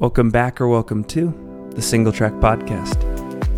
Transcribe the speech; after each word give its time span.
Welcome 0.00 0.30
back 0.30 0.60
or 0.60 0.68
welcome 0.68 1.02
to 1.06 1.70
the 1.74 1.82
Single 1.82 2.12
Track 2.12 2.34
Podcast. 2.34 3.02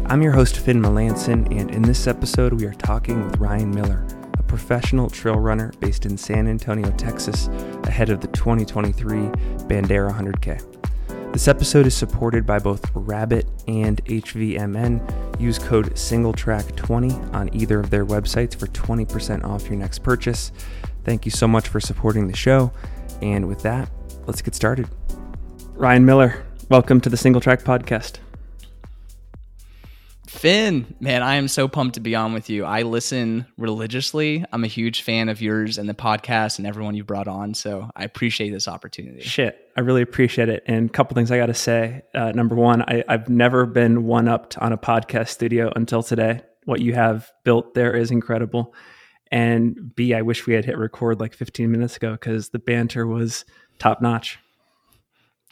I'm 0.07 0.23
your 0.23 0.33
host, 0.33 0.57
Finn 0.57 0.81
Melanson, 0.81 1.47
and 1.55 1.71
in 1.71 1.83
this 1.83 2.07
episode, 2.07 2.55
we 2.55 2.65
are 2.65 2.73
talking 2.73 3.23
with 3.27 3.37
Ryan 3.37 3.71
Miller, 3.71 4.07
a 4.39 4.43
professional 4.45 5.11
trail 5.11 5.35
runner 5.35 5.71
based 5.81 6.07
in 6.07 6.17
San 6.17 6.49
Antonio, 6.49 6.91
Texas, 6.93 7.49
ahead 7.85 8.09
of 8.09 8.23
the 8.23 8.29
2023 8.29 9.19
Bandera 9.69 10.11
100K. 10.11 11.33
This 11.35 11.47
episode 11.47 11.87
is 11.87 11.95
supported 11.95 12.47
by 12.47 12.59
both 12.59 12.91
Rabbit 12.95 13.47
and 13.69 14.03
HVMN. 14.07 15.39
Use 15.39 15.59
code 15.59 15.93
SingleTrack20 15.93 17.35
on 17.35 17.55
either 17.55 17.81
of 17.81 17.91
their 17.91 18.07
websites 18.07 18.57
for 18.57 18.67
20% 18.69 19.45
off 19.45 19.67
your 19.67 19.77
next 19.77 19.99
purchase. 19.99 20.53
Thank 21.05 21.27
you 21.27 21.33
so 21.33 21.47
much 21.47 21.69
for 21.69 21.81
supporting 21.81 22.29
the 22.29 22.37
show. 22.37 22.73
And 23.21 23.47
with 23.47 23.61
that, 23.61 23.91
let's 24.27 24.41
get 24.41 24.55
started. 24.55 24.89
Ryan 25.81 26.05
Miller, 26.05 26.45
welcome 26.69 27.01
to 27.01 27.09
the 27.09 27.17
Single 27.17 27.41
Track 27.41 27.63
Podcast. 27.63 28.19
Finn, 30.27 30.95
man, 31.01 31.23
I 31.23 31.37
am 31.37 31.49
so 31.49 31.69
pumped 31.69 31.95
to 31.95 32.01
be 32.01 32.15
on 32.15 32.35
with 32.35 32.51
you. 32.51 32.67
I 32.67 32.83
listen 32.83 33.47
religiously. 33.57 34.45
I'm 34.53 34.63
a 34.63 34.67
huge 34.67 35.01
fan 35.01 35.31
of 35.31 35.41
yours 35.41 35.79
and 35.79 35.89
the 35.89 35.95
podcast 35.95 36.59
and 36.59 36.67
everyone 36.67 36.97
you 36.97 37.03
brought 37.03 37.29
on. 37.29 37.55
So 37.55 37.89
I 37.97 38.05
appreciate 38.05 38.51
this 38.51 38.69
opportunity. 38.69 39.23
Shit, 39.23 39.71
I 39.75 39.81
really 39.81 40.03
appreciate 40.03 40.51
it. 40.51 40.65
And 40.67 40.91
a 40.91 40.93
couple 40.93 41.15
things 41.15 41.31
I 41.31 41.39
got 41.39 41.47
to 41.47 41.55
say. 41.55 42.03
Uh, 42.15 42.33
number 42.33 42.55
one, 42.55 42.83
I, 42.83 43.03
I've 43.09 43.31
never 43.31 43.65
been 43.65 44.05
one 44.05 44.29
upped 44.29 44.59
on 44.59 44.75
a 44.75 44.79
podcast 44.79 45.29
studio 45.29 45.73
until 45.75 46.03
today. 46.03 46.43
What 46.67 46.83
you 46.83 46.93
have 46.93 47.33
built 47.43 47.73
there 47.73 47.97
is 47.97 48.11
incredible. 48.11 48.75
And 49.33 49.95
B, 49.95 50.13
I 50.13 50.21
wish 50.21 50.47
we 50.47 50.53
had 50.53 50.67
hit 50.67 50.77
record 50.77 51.21
like 51.21 51.33
15 51.33 51.71
minutes 51.71 51.97
ago 51.97 52.13
because 52.13 52.51
the 52.51 52.59
banter 52.59 53.07
was 53.07 53.47
top 53.79 54.03
notch. 54.03 54.39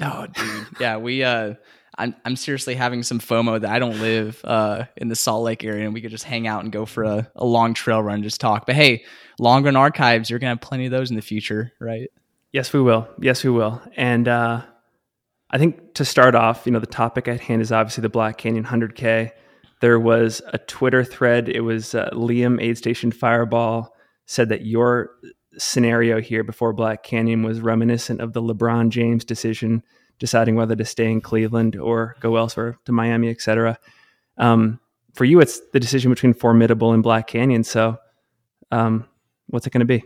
Oh, 0.00 0.26
dude. 0.26 0.66
yeah, 0.80 0.96
we 0.96 1.22
uh 1.24 1.54
I'm 1.96 2.14
I'm 2.24 2.36
seriously 2.36 2.74
having 2.74 3.02
some 3.02 3.18
FOMO 3.18 3.60
that 3.60 3.70
I 3.70 3.78
don't 3.78 4.00
live 4.00 4.40
uh 4.44 4.84
in 4.96 5.08
the 5.08 5.16
Salt 5.16 5.44
Lake 5.44 5.64
area 5.64 5.84
and 5.84 5.94
we 5.94 6.00
could 6.00 6.10
just 6.10 6.24
hang 6.24 6.46
out 6.46 6.62
and 6.62 6.72
go 6.72 6.86
for 6.86 7.04
a, 7.04 7.30
a 7.34 7.44
long 7.44 7.74
trail 7.74 8.02
run, 8.02 8.22
just 8.22 8.40
talk. 8.40 8.66
But 8.66 8.76
hey, 8.76 9.04
long 9.38 9.64
run 9.64 9.76
archives, 9.76 10.30
you're 10.30 10.38
gonna 10.38 10.50
have 10.50 10.60
plenty 10.60 10.86
of 10.86 10.92
those 10.92 11.10
in 11.10 11.16
the 11.16 11.22
future, 11.22 11.72
right? 11.80 12.08
Yes, 12.52 12.72
we 12.72 12.80
will. 12.80 13.08
Yes, 13.20 13.42
we 13.44 13.50
will. 13.50 13.82
And 13.96 14.28
uh 14.28 14.62
I 15.50 15.58
think 15.58 15.94
to 15.94 16.04
start 16.04 16.34
off, 16.34 16.66
you 16.66 16.72
know, 16.72 16.78
the 16.78 16.86
topic 16.86 17.26
at 17.26 17.40
hand 17.40 17.62
is 17.62 17.72
obviously 17.72 18.02
the 18.02 18.10
Black 18.10 18.36
Canyon 18.36 18.64
100K. 18.64 19.30
There 19.80 19.98
was 19.98 20.42
a 20.52 20.58
Twitter 20.58 21.02
thread. 21.04 21.48
It 21.48 21.60
was 21.60 21.94
uh, 21.94 22.10
Liam 22.12 22.60
Aid 22.62 22.76
Station 22.76 23.10
Fireball 23.12 23.94
said 24.26 24.50
that 24.50 24.66
your 24.66 25.10
scenario 25.58 26.20
here 26.20 26.44
before 26.44 26.72
Black 26.72 27.02
Canyon 27.02 27.42
was 27.42 27.60
reminiscent 27.60 28.20
of 28.20 28.32
the 28.32 28.42
LeBron 28.42 28.90
James 28.90 29.24
decision 29.24 29.82
deciding 30.18 30.56
whether 30.56 30.74
to 30.74 30.84
stay 30.84 31.10
in 31.10 31.20
Cleveland 31.20 31.76
or 31.76 32.16
go 32.20 32.36
elsewhere 32.36 32.78
to 32.84 32.92
Miami, 32.92 33.28
etc. 33.30 33.78
Um, 34.36 34.80
for 35.14 35.24
you, 35.24 35.40
it's 35.40 35.60
the 35.72 35.80
decision 35.80 36.10
between 36.10 36.34
Formidable 36.34 36.92
and 36.92 37.02
Black 37.02 37.26
Canyon. 37.26 37.64
So, 37.64 37.98
um, 38.70 39.06
what's 39.46 39.66
it 39.66 39.72
going 39.72 39.80
to 39.80 39.86
be? 39.86 40.04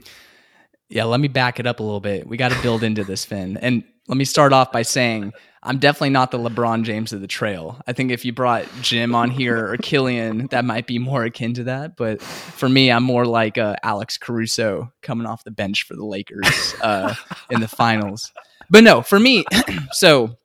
Yeah, 0.93 1.05
let 1.05 1.21
me 1.21 1.29
back 1.29 1.59
it 1.59 1.67
up 1.67 1.81
a 1.81 1.83
little 1.83 2.01
bit. 2.01 2.27
We 2.27 2.37
got 2.37 2.53
to 2.53 2.63
build 2.63 2.83
into 2.83 3.03
this, 3.03 3.25
Finn. 3.25 3.57
And 3.57 3.83
let 4.09 4.19
me 4.19 4.27
start 4.27 4.53
off 4.53 4.73
by 4.73 4.83
saying 4.83 5.33
I'm 5.63 5.79
definitely 5.79 6.11
not 6.11 6.31
the 6.31 6.39
LeBron 6.39 6.83
James 6.83 7.15
of 7.15 7.23
the 7.23 7.27
trail. 7.27 7.81
I 7.87 7.95
think 7.95 8.11
if 8.11 8.27
you 8.27 8.33
brought 8.35 8.67
Jim 8.83 9.15
on 9.15 9.31
here 9.31 9.73
or 9.73 9.79
Kilian, 9.79 10.51
that 10.51 10.67
might 10.67 10.87
be 10.87 10.99
more 10.99 11.25
akin 11.25 11.55
to 11.55 11.65
that. 11.65 11.97
But 11.97 12.21
for 12.21 12.69
me, 12.69 12.93
I'm 12.93 13.05
more 13.05 13.25
like 13.25 13.57
uh, 13.57 13.77
Alex 13.83 14.19
Caruso 14.19 14.93
coming 15.01 15.27
off 15.27 15.45
the 15.45 15.51
bench 15.51 15.85
for 15.85 15.97
the 15.97 16.05
Lakers 16.05 16.75
uh, 16.83 17.15
in 17.49 17.61
the 17.61 17.69
finals. 17.69 18.31
But 18.69 18.85
no, 18.85 19.01
for 19.01 19.19
me, 19.19 19.45
so 19.93 20.37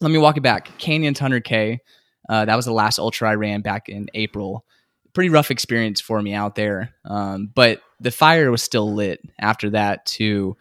let 0.00 0.10
me 0.10 0.18
walk 0.18 0.36
it 0.36 0.42
back. 0.42 0.76
Canyon 0.78 1.14
100K, 1.14 1.78
uh, 2.28 2.44
that 2.46 2.56
was 2.56 2.64
the 2.64 2.72
last 2.72 2.98
ultra 2.98 3.30
I 3.30 3.36
ran 3.36 3.60
back 3.60 3.88
in 3.88 4.08
April. 4.14 4.64
Pretty 5.12 5.30
rough 5.30 5.52
experience 5.52 6.00
for 6.00 6.20
me 6.20 6.34
out 6.34 6.56
there. 6.56 6.94
Um, 7.04 7.48
but 7.54 7.80
the 8.04 8.10
fire 8.10 8.50
was 8.50 8.62
still 8.62 8.92
lit 8.92 9.20
after 9.40 9.70
that 9.70 10.04
to 10.04 10.56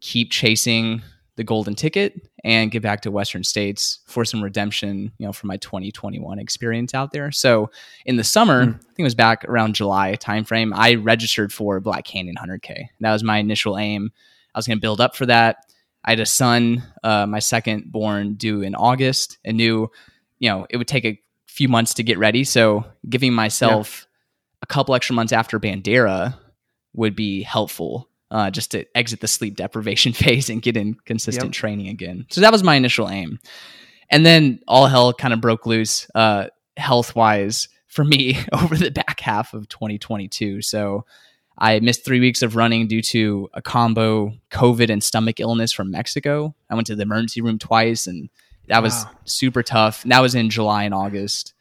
keep 0.00 0.30
chasing 0.30 1.02
the 1.36 1.42
golden 1.42 1.74
ticket 1.74 2.28
and 2.44 2.70
get 2.70 2.82
back 2.82 3.00
to 3.00 3.10
Western 3.10 3.42
States 3.42 3.98
for 4.06 4.24
some 4.24 4.44
redemption, 4.44 5.10
you 5.18 5.26
know, 5.26 5.32
for 5.32 5.48
my 5.48 5.56
2021 5.56 6.38
experience 6.38 6.94
out 6.94 7.10
there. 7.10 7.32
So 7.32 7.70
in 8.06 8.16
the 8.16 8.22
summer, 8.22 8.64
mm. 8.64 8.74
I 8.76 8.78
think 8.78 9.00
it 9.00 9.02
was 9.02 9.16
back 9.16 9.44
around 9.46 9.74
July 9.74 10.16
timeframe, 10.20 10.72
I 10.72 10.94
registered 10.94 11.52
for 11.52 11.80
Black 11.80 12.04
Canyon 12.04 12.36
100K. 12.40 12.86
That 13.00 13.12
was 13.12 13.24
my 13.24 13.38
initial 13.38 13.76
aim. 13.76 14.12
I 14.54 14.58
was 14.58 14.68
going 14.68 14.78
to 14.78 14.82
build 14.82 15.00
up 15.00 15.16
for 15.16 15.26
that. 15.26 15.56
I 16.04 16.10
had 16.10 16.20
a 16.20 16.26
son, 16.26 16.84
uh, 17.02 17.26
my 17.26 17.40
second 17.40 17.90
born, 17.90 18.34
due 18.34 18.62
in 18.62 18.76
August, 18.76 19.38
and 19.44 19.56
knew, 19.56 19.90
you 20.38 20.48
know, 20.48 20.64
it 20.70 20.76
would 20.76 20.86
take 20.86 21.04
a 21.04 21.18
few 21.48 21.66
months 21.66 21.94
to 21.94 22.04
get 22.04 22.18
ready. 22.18 22.44
So 22.44 22.84
giving 23.08 23.32
myself 23.32 24.06
yeah. 24.06 24.58
a 24.62 24.66
couple 24.66 24.94
extra 24.94 25.16
months 25.16 25.32
after 25.32 25.58
Bandera 25.58 26.38
would 26.94 27.14
be 27.14 27.42
helpful 27.42 28.08
uh, 28.30 28.50
just 28.50 28.72
to 28.72 28.84
exit 28.96 29.20
the 29.20 29.28
sleep 29.28 29.56
deprivation 29.56 30.12
phase 30.14 30.48
and 30.50 30.62
get 30.62 30.76
in 30.76 30.94
consistent 31.04 31.46
yep. 31.46 31.52
training 31.52 31.88
again. 31.88 32.26
So 32.30 32.40
that 32.40 32.52
was 32.52 32.62
my 32.62 32.74
initial 32.74 33.08
aim. 33.08 33.38
And 34.10 34.24
then 34.24 34.60
all 34.68 34.86
hell 34.86 35.12
kind 35.12 35.32
of 35.32 35.40
broke 35.40 35.66
loose 35.66 36.08
uh, 36.14 36.48
health 36.76 37.14
wise 37.14 37.68
for 37.86 38.04
me 38.04 38.38
over 38.52 38.76
the 38.76 38.90
back 38.90 39.20
half 39.20 39.54
of 39.54 39.68
2022. 39.68 40.62
So 40.62 41.04
I 41.56 41.78
missed 41.80 42.04
three 42.04 42.20
weeks 42.20 42.42
of 42.42 42.56
running 42.56 42.88
due 42.88 43.02
to 43.02 43.48
a 43.54 43.62
combo 43.62 44.32
COVID 44.50 44.90
and 44.90 45.02
stomach 45.02 45.38
illness 45.38 45.72
from 45.72 45.90
Mexico. 45.90 46.54
I 46.68 46.74
went 46.74 46.88
to 46.88 46.96
the 46.96 47.02
emergency 47.02 47.40
room 47.40 47.58
twice 47.58 48.06
and 48.06 48.28
that 48.66 48.82
was 48.82 49.04
wow. 49.04 49.10
super 49.24 49.62
tough. 49.62 50.02
And 50.02 50.12
that 50.12 50.20
was 50.20 50.34
in 50.34 50.50
July 50.50 50.84
and 50.84 50.94
August. 50.94 51.53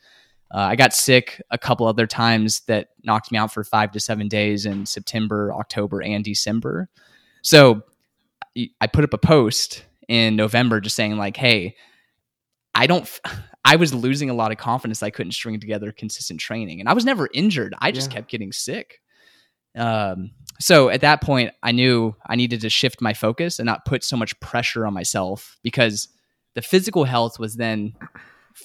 Uh, 0.53 0.59
I 0.59 0.75
got 0.75 0.93
sick 0.93 1.41
a 1.49 1.57
couple 1.57 1.87
other 1.87 2.05
times 2.05 2.61
that 2.67 2.89
knocked 3.03 3.31
me 3.31 3.39
out 3.39 3.51
for 3.51 3.63
five 3.63 3.91
to 3.93 3.99
seven 3.99 4.27
days 4.27 4.67
in 4.67 4.85
September, 4.85 5.51
October, 5.53 6.01
and 6.03 6.23
December. 6.23 6.89
So 7.41 7.81
I 8.79 8.87
put 8.87 9.03
up 9.03 9.13
a 9.13 9.17
post 9.17 9.83
in 10.07 10.35
November 10.35 10.79
just 10.79 10.95
saying, 10.95 11.17
like, 11.17 11.37
hey, 11.37 11.75
I 12.75 12.85
don't, 12.85 13.09
I 13.65 13.77
was 13.77 13.93
losing 13.93 14.29
a 14.29 14.33
lot 14.33 14.51
of 14.51 14.57
confidence. 14.57 15.01
I 15.01 15.09
couldn't 15.09 15.31
string 15.31 15.59
together 15.59 15.91
consistent 15.91 16.39
training. 16.39 16.79
And 16.79 16.89
I 16.89 16.93
was 16.93 17.05
never 17.05 17.29
injured. 17.33 17.73
I 17.79 17.91
just 17.91 18.11
yeah. 18.11 18.17
kept 18.17 18.29
getting 18.29 18.51
sick. 18.51 18.99
Um, 19.75 20.31
so 20.59 20.89
at 20.89 21.01
that 21.01 21.21
point, 21.21 21.51
I 21.63 21.71
knew 21.71 22.15
I 22.27 22.35
needed 22.35 22.61
to 22.61 22.69
shift 22.69 23.01
my 23.01 23.13
focus 23.13 23.57
and 23.57 23.65
not 23.65 23.85
put 23.85 24.03
so 24.03 24.17
much 24.17 24.39
pressure 24.39 24.85
on 24.85 24.93
myself 24.93 25.57
because 25.63 26.09
the 26.53 26.61
physical 26.61 27.05
health 27.05 27.39
was 27.39 27.55
then 27.55 27.93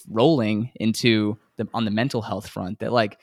rolling 0.08 0.70
into 0.74 1.38
the 1.58 1.68
on 1.74 1.84
the 1.84 1.90
mental 1.90 2.22
health 2.22 2.48
front 2.48 2.78
that 2.78 2.92
like 2.92 3.18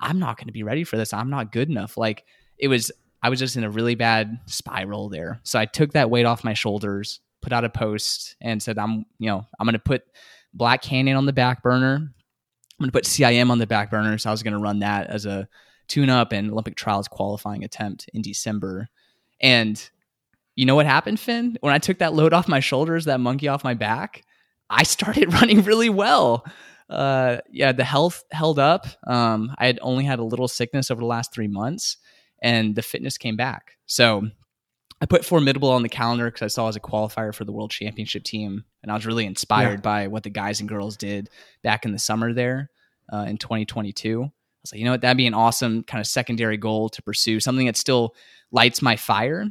I'm 0.00 0.18
not 0.18 0.36
going 0.36 0.48
to 0.48 0.52
be 0.52 0.62
ready 0.62 0.84
for 0.84 0.96
this. 0.96 1.12
I'm 1.12 1.30
not 1.30 1.52
good 1.52 1.68
enough. 1.68 1.96
Like 1.96 2.24
it 2.58 2.68
was 2.68 2.90
I 3.22 3.28
was 3.28 3.38
just 3.38 3.56
in 3.56 3.64
a 3.64 3.70
really 3.70 3.94
bad 3.94 4.38
spiral 4.46 5.08
there. 5.08 5.40
So 5.44 5.58
I 5.58 5.66
took 5.66 5.92
that 5.92 6.10
weight 6.10 6.26
off 6.26 6.44
my 6.44 6.54
shoulders, 6.54 7.20
put 7.40 7.52
out 7.52 7.64
a 7.64 7.68
post 7.68 8.36
and 8.40 8.60
said 8.60 8.78
I'm, 8.78 9.04
you 9.18 9.28
know, 9.28 9.46
I'm 9.60 9.66
going 9.66 9.74
to 9.74 9.78
put 9.78 10.02
Black 10.52 10.82
Canyon 10.82 11.16
on 11.16 11.26
the 11.26 11.32
back 11.32 11.62
burner. 11.62 11.94
I'm 11.94 12.78
going 12.78 12.88
to 12.88 12.92
put 12.92 13.04
CIM 13.04 13.50
on 13.50 13.58
the 13.58 13.66
back 13.66 13.90
burner. 13.90 14.18
So 14.18 14.28
I 14.28 14.32
was 14.32 14.42
going 14.42 14.54
to 14.54 14.58
run 14.58 14.80
that 14.80 15.06
as 15.06 15.24
a 15.24 15.48
tune 15.86 16.10
up 16.10 16.32
and 16.32 16.50
Olympic 16.50 16.74
trials 16.74 17.06
qualifying 17.06 17.62
attempt 17.62 18.10
in 18.12 18.22
December. 18.22 18.88
And 19.40 19.90
you 20.56 20.66
know 20.66 20.74
what 20.74 20.86
happened, 20.86 21.20
Finn? 21.20 21.56
When 21.60 21.72
I 21.72 21.78
took 21.78 21.98
that 21.98 22.14
load 22.14 22.32
off 22.32 22.48
my 22.48 22.60
shoulders, 22.60 23.04
that 23.04 23.20
monkey 23.20 23.46
off 23.46 23.62
my 23.62 23.74
back, 23.74 24.24
I 24.68 24.82
started 24.82 25.32
running 25.34 25.62
really 25.62 25.90
well 25.90 26.44
uh, 26.92 27.40
yeah, 27.50 27.72
the 27.72 27.84
health 27.84 28.24
held 28.30 28.58
up. 28.58 28.86
Um, 29.06 29.54
I 29.58 29.66
had 29.66 29.78
only 29.82 30.04
had 30.04 30.18
a 30.18 30.24
little 30.24 30.48
sickness 30.48 30.90
over 30.90 31.00
the 31.00 31.06
last 31.06 31.32
three 31.32 31.48
months, 31.48 31.96
and 32.42 32.74
the 32.74 32.82
fitness 32.82 33.16
came 33.16 33.36
back. 33.36 33.78
So 33.86 34.28
I 35.00 35.06
put 35.06 35.24
Formidable 35.24 35.70
on 35.70 35.82
the 35.82 35.88
calendar 35.88 36.26
because 36.26 36.42
I 36.42 36.48
saw 36.48 36.68
as 36.68 36.76
a 36.76 36.80
qualifier 36.80 37.34
for 37.34 37.44
the 37.44 37.52
World 37.52 37.70
Championship 37.70 38.24
team, 38.24 38.64
and 38.82 38.92
I 38.92 38.94
was 38.94 39.06
really 39.06 39.24
inspired 39.24 39.80
yeah. 39.80 39.90
by 39.90 40.06
what 40.08 40.22
the 40.22 40.30
guys 40.30 40.60
and 40.60 40.68
girls 40.68 40.96
did 40.96 41.30
back 41.62 41.84
in 41.84 41.92
the 41.92 41.98
summer 41.98 42.32
there 42.34 42.70
uh, 43.12 43.24
in 43.26 43.38
2022. 43.38 44.22
I 44.22 44.30
was 44.62 44.72
like, 44.72 44.78
you 44.78 44.84
know 44.84 44.92
what, 44.92 45.00
that'd 45.00 45.16
be 45.16 45.26
an 45.26 45.34
awesome 45.34 45.82
kind 45.82 46.00
of 46.00 46.06
secondary 46.06 46.58
goal 46.58 46.88
to 46.90 47.02
pursue, 47.02 47.40
something 47.40 47.66
that 47.66 47.76
still 47.76 48.14
lights 48.52 48.82
my 48.82 48.96
fire, 48.96 49.46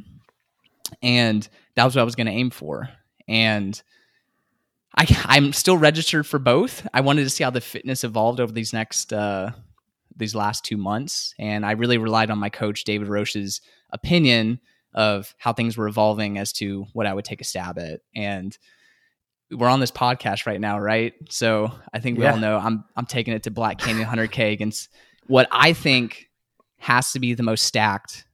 and 1.02 1.46
that 1.74 1.84
was 1.84 1.96
what 1.96 2.02
I 2.02 2.04
was 2.04 2.14
going 2.14 2.28
to 2.28 2.32
aim 2.32 2.50
for. 2.50 2.88
And 3.26 3.80
I, 4.96 5.06
I'm 5.26 5.52
still 5.52 5.78
registered 5.78 6.26
for 6.26 6.38
both. 6.38 6.86
I 6.92 7.00
wanted 7.00 7.24
to 7.24 7.30
see 7.30 7.44
how 7.44 7.50
the 7.50 7.60
fitness 7.60 8.04
evolved 8.04 8.40
over 8.40 8.52
these 8.52 8.72
next 8.72 9.12
uh, 9.12 9.52
these 10.16 10.34
last 10.34 10.64
two 10.64 10.76
months, 10.76 11.34
and 11.38 11.64
I 11.64 11.72
really 11.72 11.98
relied 11.98 12.30
on 12.30 12.38
my 12.38 12.50
coach 12.50 12.84
David 12.84 13.08
Roche's 13.08 13.60
opinion 13.90 14.60
of 14.94 15.34
how 15.38 15.52
things 15.52 15.76
were 15.76 15.88
evolving 15.88 16.38
as 16.38 16.52
to 16.52 16.86
what 16.92 17.06
I 17.06 17.14
would 17.14 17.24
take 17.24 17.40
a 17.40 17.44
stab 17.44 17.78
at. 17.78 18.00
And 18.14 18.56
we're 19.50 19.68
on 19.68 19.80
this 19.80 19.90
podcast 19.90 20.46
right 20.46 20.60
now, 20.60 20.78
right? 20.78 21.14
So 21.30 21.72
I 21.92 21.98
think 21.98 22.18
we 22.18 22.24
yeah. 22.24 22.32
all 22.32 22.38
know 22.38 22.58
I'm 22.58 22.84
I'm 22.96 23.06
taking 23.06 23.34
it 23.34 23.44
to 23.44 23.50
Black 23.50 23.78
Canyon 23.78 24.06
100K 24.06 24.52
against 24.52 24.88
what 25.26 25.48
I 25.50 25.72
think 25.72 26.28
has 26.78 27.12
to 27.12 27.20
be 27.20 27.34
the 27.34 27.42
most 27.42 27.64
stacked 27.64 28.24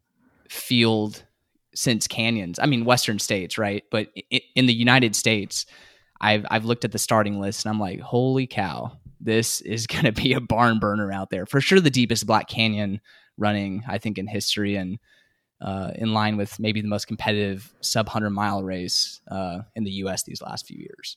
field 0.48 1.22
since 1.74 2.08
canyons. 2.08 2.58
I 2.58 2.66
mean, 2.66 2.84
Western 2.84 3.18
states, 3.18 3.58
right? 3.58 3.84
But 3.90 4.08
in 4.54 4.66
the 4.66 4.74
United 4.74 5.14
States 5.14 5.66
I've 6.20 6.46
I've 6.50 6.64
looked 6.64 6.84
at 6.84 6.92
the 6.92 6.98
starting 6.98 7.40
list 7.40 7.64
and 7.64 7.72
I'm 7.72 7.80
like, 7.80 8.00
holy 8.00 8.46
cow, 8.46 8.98
this 9.20 9.60
is 9.60 9.86
going 9.86 10.04
to 10.04 10.12
be 10.12 10.32
a 10.32 10.40
barn 10.40 10.78
burner 10.78 11.12
out 11.12 11.30
there 11.30 11.46
for 11.46 11.60
sure. 11.60 11.80
The 11.80 11.90
deepest 11.90 12.26
Black 12.26 12.48
Canyon 12.48 13.00
running, 13.36 13.84
I 13.88 13.98
think, 13.98 14.18
in 14.18 14.26
history, 14.26 14.76
and 14.76 14.98
uh, 15.60 15.92
in 15.94 16.12
line 16.12 16.36
with 16.36 16.58
maybe 16.58 16.80
the 16.80 16.88
most 16.88 17.06
competitive 17.06 17.72
sub 17.80 18.08
hundred 18.08 18.30
mile 18.30 18.62
race 18.62 19.20
uh, 19.30 19.60
in 19.74 19.84
the 19.84 19.90
U.S. 19.92 20.22
these 20.24 20.42
last 20.42 20.66
few 20.66 20.78
years. 20.78 21.16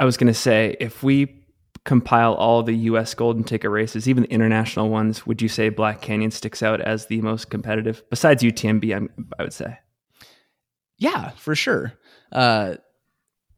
I 0.00 0.04
was 0.04 0.16
going 0.16 0.32
to 0.32 0.38
say, 0.38 0.76
if 0.80 1.02
we 1.02 1.42
compile 1.84 2.34
all 2.34 2.62
the 2.62 2.74
U.S. 2.74 3.14
golden 3.14 3.44
ticket 3.44 3.70
races, 3.70 4.08
even 4.08 4.24
the 4.24 4.30
international 4.30 4.88
ones, 4.88 5.26
would 5.26 5.42
you 5.42 5.48
say 5.48 5.68
Black 5.68 6.00
Canyon 6.00 6.30
sticks 6.30 6.62
out 6.62 6.80
as 6.80 7.06
the 7.06 7.20
most 7.20 7.50
competitive 7.50 8.02
besides 8.10 8.42
UTMB? 8.42 8.94
I'm, 8.94 9.08
I 9.38 9.42
would 9.42 9.52
say. 9.52 9.78
Yeah, 10.98 11.30
for 11.30 11.54
sure. 11.54 11.94
Uh, 12.30 12.76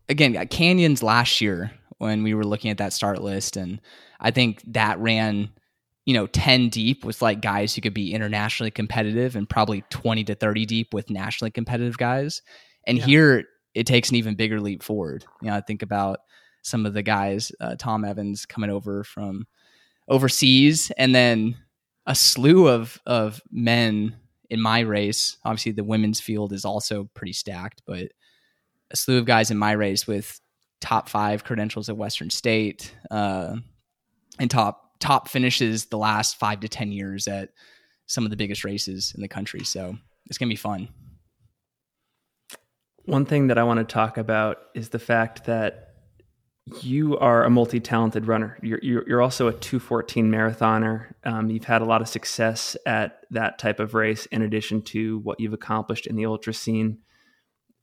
again, 0.08 0.34
Canyons 0.48 1.02
last 1.02 1.40
year 1.40 1.70
when 1.98 2.22
we 2.22 2.34
were 2.34 2.44
looking 2.44 2.70
at 2.70 2.78
that 2.78 2.92
start 2.92 3.22
list, 3.22 3.56
and 3.56 3.80
I 4.20 4.30
think 4.30 4.62
that 4.72 4.98
ran, 4.98 5.50
you 6.04 6.14
know, 6.14 6.26
ten 6.26 6.68
deep 6.68 7.04
with 7.04 7.22
like 7.22 7.40
guys 7.40 7.74
who 7.74 7.80
could 7.80 7.94
be 7.94 8.12
internationally 8.12 8.70
competitive, 8.70 9.36
and 9.36 9.48
probably 9.48 9.82
twenty 9.90 10.24
to 10.24 10.34
thirty 10.34 10.66
deep 10.66 10.92
with 10.92 11.10
nationally 11.10 11.50
competitive 11.50 11.98
guys. 11.98 12.42
And 12.86 12.98
yeah. 12.98 13.06
here 13.06 13.44
it 13.74 13.86
takes 13.86 14.10
an 14.10 14.16
even 14.16 14.34
bigger 14.34 14.60
leap 14.60 14.82
forward. 14.82 15.24
You 15.40 15.50
know, 15.50 15.56
I 15.56 15.60
think 15.60 15.82
about 15.82 16.20
some 16.62 16.86
of 16.86 16.94
the 16.94 17.02
guys, 17.02 17.52
uh, 17.60 17.76
Tom 17.78 18.04
Evans 18.04 18.46
coming 18.46 18.70
over 18.70 19.04
from 19.04 19.46
overseas, 20.08 20.92
and 20.98 21.14
then 21.14 21.56
a 22.06 22.14
slew 22.14 22.68
of 22.68 23.00
of 23.06 23.40
men 23.50 24.16
in 24.50 24.60
my 24.60 24.80
race. 24.80 25.38
Obviously, 25.44 25.72
the 25.72 25.84
women's 25.84 26.20
field 26.20 26.52
is 26.52 26.64
also 26.64 27.08
pretty 27.14 27.32
stacked, 27.32 27.82
but 27.86 28.08
a 28.94 28.96
slew 28.96 29.18
of 29.18 29.26
guys 29.26 29.50
in 29.50 29.58
my 29.58 29.72
race 29.72 30.06
with 30.06 30.40
top 30.80 31.08
five 31.08 31.42
credentials 31.42 31.88
at 31.88 31.96
Western 31.96 32.30
State 32.30 32.94
uh, 33.10 33.56
and 34.38 34.50
top 34.50 35.00
top 35.00 35.28
finishes 35.28 35.86
the 35.86 35.98
last 35.98 36.38
five 36.38 36.60
to 36.60 36.68
ten 36.68 36.92
years 36.92 37.26
at 37.28 37.50
some 38.06 38.24
of 38.24 38.30
the 38.30 38.36
biggest 38.36 38.64
races 38.64 39.12
in 39.14 39.20
the 39.20 39.28
country. 39.28 39.64
So 39.64 39.98
it's 40.26 40.38
gonna 40.38 40.48
be 40.48 40.56
fun. 40.56 40.88
One 43.04 43.26
thing 43.26 43.48
that 43.48 43.58
I 43.58 43.64
want 43.64 43.86
to 43.86 43.92
talk 43.92 44.16
about 44.16 44.58
is 44.74 44.90
the 44.90 44.98
fact 44.98 45.44
that 45.44 45.94
you 46.80 47.18
are 47.18 47.44
a 47.44 47.50
multi-talented 47.50 48.26
runner. 48.26 48.56
You're 48.62 48.80
you're, 48.82 49.20
also 49.20 49.48
a 49.48 49.52
214 49.52 50.30
marathoner. 50.30 51.12
Um, 51.24 51.50
you've 51.50 51.64
had 51.64 51.82
a 51.82 51.84
lot 51.84 52.00
of 52.00 52.08
success 52.08 52.76
at 52.86 53.26
that 53.32 53.58
type 53.58 53.80
of 53.80 53.92
race, 53.92 54.24
in 54.26 54.40
addition 54.40 54.80
to 54.82 55.18
what 55.18 55.40
you've 55.40 55.52
accomplished 55.52 56.06
in 56.06 56.16
the 56.16 56.24
ultra 56.24 56.54
scene. 56.54 56.98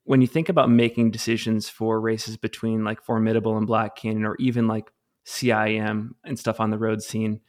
When 0.03 0.21
you 0.21 0.27
think 0.27 0.49
about 0.49 0.69
making 0.69 1.11
decisions 1.11 1.69
for 1.69 2.01
races 2.01 2.37
between 2.37 2.83
like 2.83 3.01
Formidable 3.01 3.57
and 3.57 3.67
Black 3.67 3.95
Canyon, 3.95 4.25
or 4.25 4.35
even 4.39 4.67
like 4.67 4.91
CIM 5.25 6.11
and 6.23 6.39
stuff 6.39 6.59
on 6.59 6.71
the 6.71 6.77
road 6.77 7.01
scene, 7.01 7.41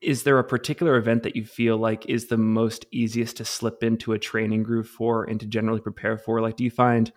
is 0.00 0.22
there 0.22 0.38
a 0.38 0.44
particular 0.44 0.96
event 0.96 1.24
that 1.24 1.36
you 1.36 1.44
feel 1.44 1.76
like 1.76 2.06
is 2.06 2.26
the 2.26 2.36
most 2.36 2.86
easiest 2.92 3.36
to 3.38 3.44
slip 3.44 3.82
into 3.82 4.12
a 4.12 4.18
training 4.18 4.62
groove 4.62 4.88
for 4.88 5.24
and 5.24 5.40
to 5.40 5.46
generally 5.46 5.80
prepare 5.80 6.16
for? 6.16 6.40
Like, 6.40 6.56
do 6.56 6.64
you 6.64 6.70
find 6.70 7.12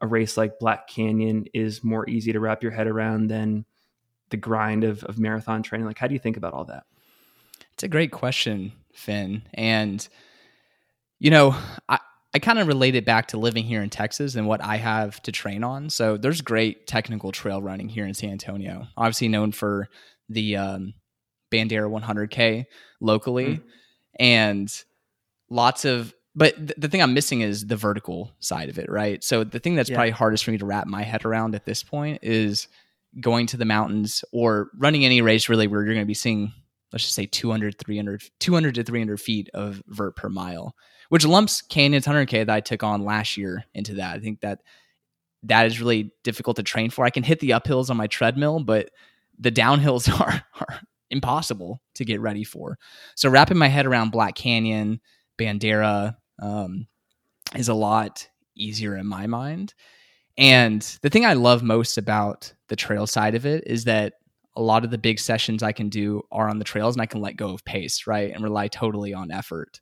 a 0.00 0.06
race 0.06 0.36
like 0.36 0.58
Black 0.58 0.88
Canyon 0.88 1.46
is 1.52 1.84
more 1.84 2.08
easy 2.08 2.32
to 2.32 2.40
wrap 2.40 2.62
your 2.62 2.72
head 2.72 2.86
around 2.86 3.28
than 3.28 3.64
the 4.30 4.36
grind 4.36 4.82
of, 4.82 5.04
of 5.04 5.18
marathon 5.18 5.62
training? 5.62 5.86
Like, 5.86 5.98
how 5.98 6.06
do 6.06 6.14
you 6.14 6.18
think 6.18 6.36
about 6.36 6.54
all 6.54 6.64
that? 6.66 6.84
It's 7.74 7.82
a 7.82 7.88
great 7.88 8.12
question, 8.12 8.72
Finn. 8.94 9.42
And, 9.52 10.06
you 11.18 11.30
know, 11.30 11.54
I, 11.88 11.98
I 12.34 12.38
kind 12.38 12.58
of 12.58 12.66
relate 12.66 12.94
it 12.94 13.04
back 13.04 13.28
to 13.28 13.36
living 13.36 13.64
here 13.64 13.82
in 13.82 13.90
Texas 13.90 14.36
and 14.36 14.46
what 14.46 14.62
I 14.62 14.76
have 14.76 15.22
to 15.22 15.32
train 15.32 15.62
on. 15.62 15.90
So 15.90 16.16
there's 16.16 16.40
great 16.40 16.86
technical 16.86 17.30
trail 17.30 17.60
running 17.60 17.88
here 17.88 18.06
in 18.06 18.14
San 18.14 18.30
Antonio, 18.30 18.86
obviously 18.96 19.28
known 19.28 19.52
for 19.52 19.88
the 20.28 20.56
um, 20.56 20.94
Bandera 21.52 21.90
100K 21.90 22.64
locally. 23.00 23.56
Mm-hmm. 23.56 23.68
And 24.18 24.84
lots 25.50 25.84
of 25.84 26.14
but 26.34 26.56
th- 26.56 26.74
the 26.78 26.88
thing 26.88 27.02
I'm 27.02 27.14
missing 27.14 27.42
is 27.42 27.66
the 27.66 27.76
vertical 27.76 28.32
side 28.40 28.68
of 28.68 28.78
it, 28.78 28.90
right? 28.90 29.22
So 29.22 29.44
the 29.44 29.58
thing 29.58 29.74
that's 29.74 29.90
yeah. 29.90 29.96
probably 29.96 30.10
hardest 30.12 30.44
for 30.44 30.50
me 30.50 30.58
to 30.58 30.64
wrap 30.64 30.86
my 30.86 31.02
head 31.02 31.24
around 31.24 31.54
at 31.54 31.66
this 31.66 31.82
point 31.82 32.20
is 32.22 32.68
going 33.20 33.46
to 33.48 33.58
the 33.58 33.66
mountains 33.66 34.24
or 34.32 34.70
running 34.78 35.04
any 35.04 35.20
race 35.20 35.48
really 35.48 35.66
where 35.66 35.84
you're 35.84 35.92
going 35.92 36.04
to 36.04 36.08
be 36.08 36.14
seeing 36.14 36.52
let's 36.92 37.04
just 37.04 37.14
say 37.14 37.26
200 37.26 37.78
300 37.78 38.22
200 38.40 38.74
to 38.74 38.82
300 38.82 39.20
feet 39.20 39.50
of 39.52 39.82
vert 39.86 40.16
per 40.16 40.30
mile 40.30 40.74
which 41.12 41.26
lumps 41.26 41.60
canyons 41.62 42.06
100k 42.06 42.46
that 42.46 42.50
i 42.50 42.60
took 42.60 42.82
on 42.82 43.04
last 43.04 43.36
year 43.36 43.64
into 43.74 43.94
that 43.94 44.16
i 44.16 44.20
think 44.20 44.40
that 44.40 44.60
that 45.42 45.66
is 45.66 45.80
really 45.80 46.12
difficult 46.24 46.56
to 46.56 46.62
train 46.62 46.90
for 46.90 47.04
i 47.04 47.10
can 47.10 47.22
hit 47.22 47.40
the 47.40 47.50
uphills 47.50 47.90
on 47.90 47.96
my 47.96 48.06
treadmill 48.06 48.60
but 48.60 48.90
the 49.38 49.52
downhills 49.52 50.08
are, 50.20 50.42
are 50.60 50.80
impossible 51.10 51.80
to 51.94 52.04
get 52.04 52.20
ready 52.20 52.44
for 52.44 52.78
so 53.16 53.28
wrapping 53.28 53.58
my 53.58 53.68
head 53.68 53.86
around 53.86 54.10
black 54.10 54.34
canyon 54.34 55.00
bandera 55.38 56.16
um, 56.40 56.86
is 57.54 57.68
a 57.68 57.74
lot 57.74 58.28
easier 58.56 58.96
in 58.96 59.06
my 59.06 59.26
mind. 59.26 59.74
And 60.38 60.82
the 61.02 61.10
thing 61.10 61.26
I 61.26 61.34
love 61.34 61.62
most 61.62 61.98
about 61.98 62.52
the 62.68 62.76
trail 62.76 63.06
side 63.06 63.34
of 63.34 63.44
it 63.44 63.64
is 63.66 63.84
that 63.84 64.14
a 64.56 64.62
lot 64.62 64.84
of 64.84 64.90
the 64.90 64.98
big 64.98 65.18
sessions 65.18 65.62
I 65.62 65.72
can 65.72 65.88
do 65.88 66.22
are 66.30 66.48
on 66.48 66.58
the 66.58 66.64
trails 66.64 66.94
and 66.94 67.02
I 67.02 67.06
can 67.06 67.20
let 67.20 67.36
go 67.36 67.52
of 67.52 67.64
pace, 67.64 68.06
right? 68.06 68.32
And 68.32 68.42
rely 68.42 68.68
totally 68.68 69.14
on 69.14 69.30
effort. 69.30 69.80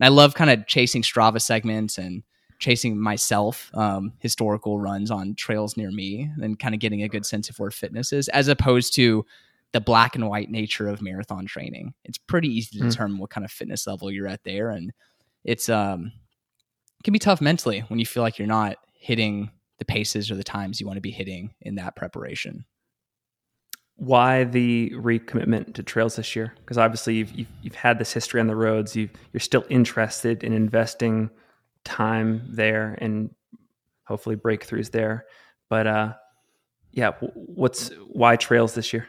And 0.00 0.06
I 0.06 0.08
love 0.08 0.34
kind 0.34 0.50
of 0.50 0.66
chasing 0.66 1.02
Strava 1.02 1.40
segments 1.40 1.98
and 1.98 2.22
chasing 2.58 2.98
myself 2.98 3.70
um, 3.74 4.12
historical 4.18 4.80
runs 4.80 5.10
on 5.10 5.34
trails 5.36 5.76
near 5.76 5.90
me 5.90 6.30
and 6.40 6.58
kind 6.58 6.74
of 6.74 6.80
getting 6.80 7.02
a 7.02 7.08
good 7.08 7.24
sense 7.24 7.48
of 7.48 7.58
where 7.58 7.70
fitness 7.70 8.12
is 8.12 8.28
as 8.28 8.48
opposed 8.48 8.94
to 8.94 9.24
the 9.72 9.80
black 9.80 10.14
and 10.14 10.28
white 10.28 10.50
nature 10.50 10.88
of 10.88 11.02
marathon 11.02 11.46
training. 11.46 11.94
It's 12.04 12.18
pretty 12.18 12.48
easy 12.48 12.78
to 12.78 12.84
mm. 12.84 12.90
determine 12.90 13.18
what 13.18 13.30
kind 13.30 13.44
of 13.44 13.50
fitness 13.50 13.86
level 13.86 14.10
you're 14.10 14.26
at 14.26 14.44
there. 14.44 14.70
And 14.70 14.92
it's 15.44 15.68
um 15.68 16.12
it 16.98 17.04
can 17.04 17.12
be 17.12 17.18
tough 17.18 17.40
mentally 17.40 17.80
when 17.88 18.00
you 18.00 18.06
feel 18.06 18.22
like 18.22 18.38
you're 18.38 18.48
not 18.48 18.76
hitting 18.94 19.50
the 19.78 19.84
paces 19.84 20.30
or 20.30 20.34
the 20.34 20.44
times 20.44 20.80
you 20.80 20.86
want 20.86 20.96
to 20.96 21.02
be 21.02 21.12
hitting 21.12 21.54
in 21.60 21.76
that 21.76 21.94
preparation. 21.94 22.64
Why 23.98 24.44
the 24.44 24.90
recommitment 24.94 25.74
to 25.74 25.82
trails 25.82 26.16
this 26.16 26.34
year? 26.34 26.54
Because 26.60 26.78
obviously 26.78 27.16
you've, 27.16 27.32
you've, 27.32 27.48
you've 27.62 27.74
had 27.74 27.98
this 27.98 28.12
history 28.12 28.40
on 28.40 28.46
the 28.46 28.56
roads. 28.56 28.94
You 28.94 29.08
you're 29.32 29.40
still 29.40 29.64
interested 29.68 30.42
in 30.44 30.52
investing 30.52 31.30
time 31.84 32.42
there 32.48 32.96
and 33.00 33.30
hopefully 34.04 34.36
breakthroughs 34.36 34.92
there. 34.92 35.26
But 35.68 35.86
uh, 35.86 36.12
yeah, 36.92 37.12
what's 37.34 37.90
why 38.08 38.36
trails 38.36 38.74
this 38.74 38.92
year? 38.92 39.08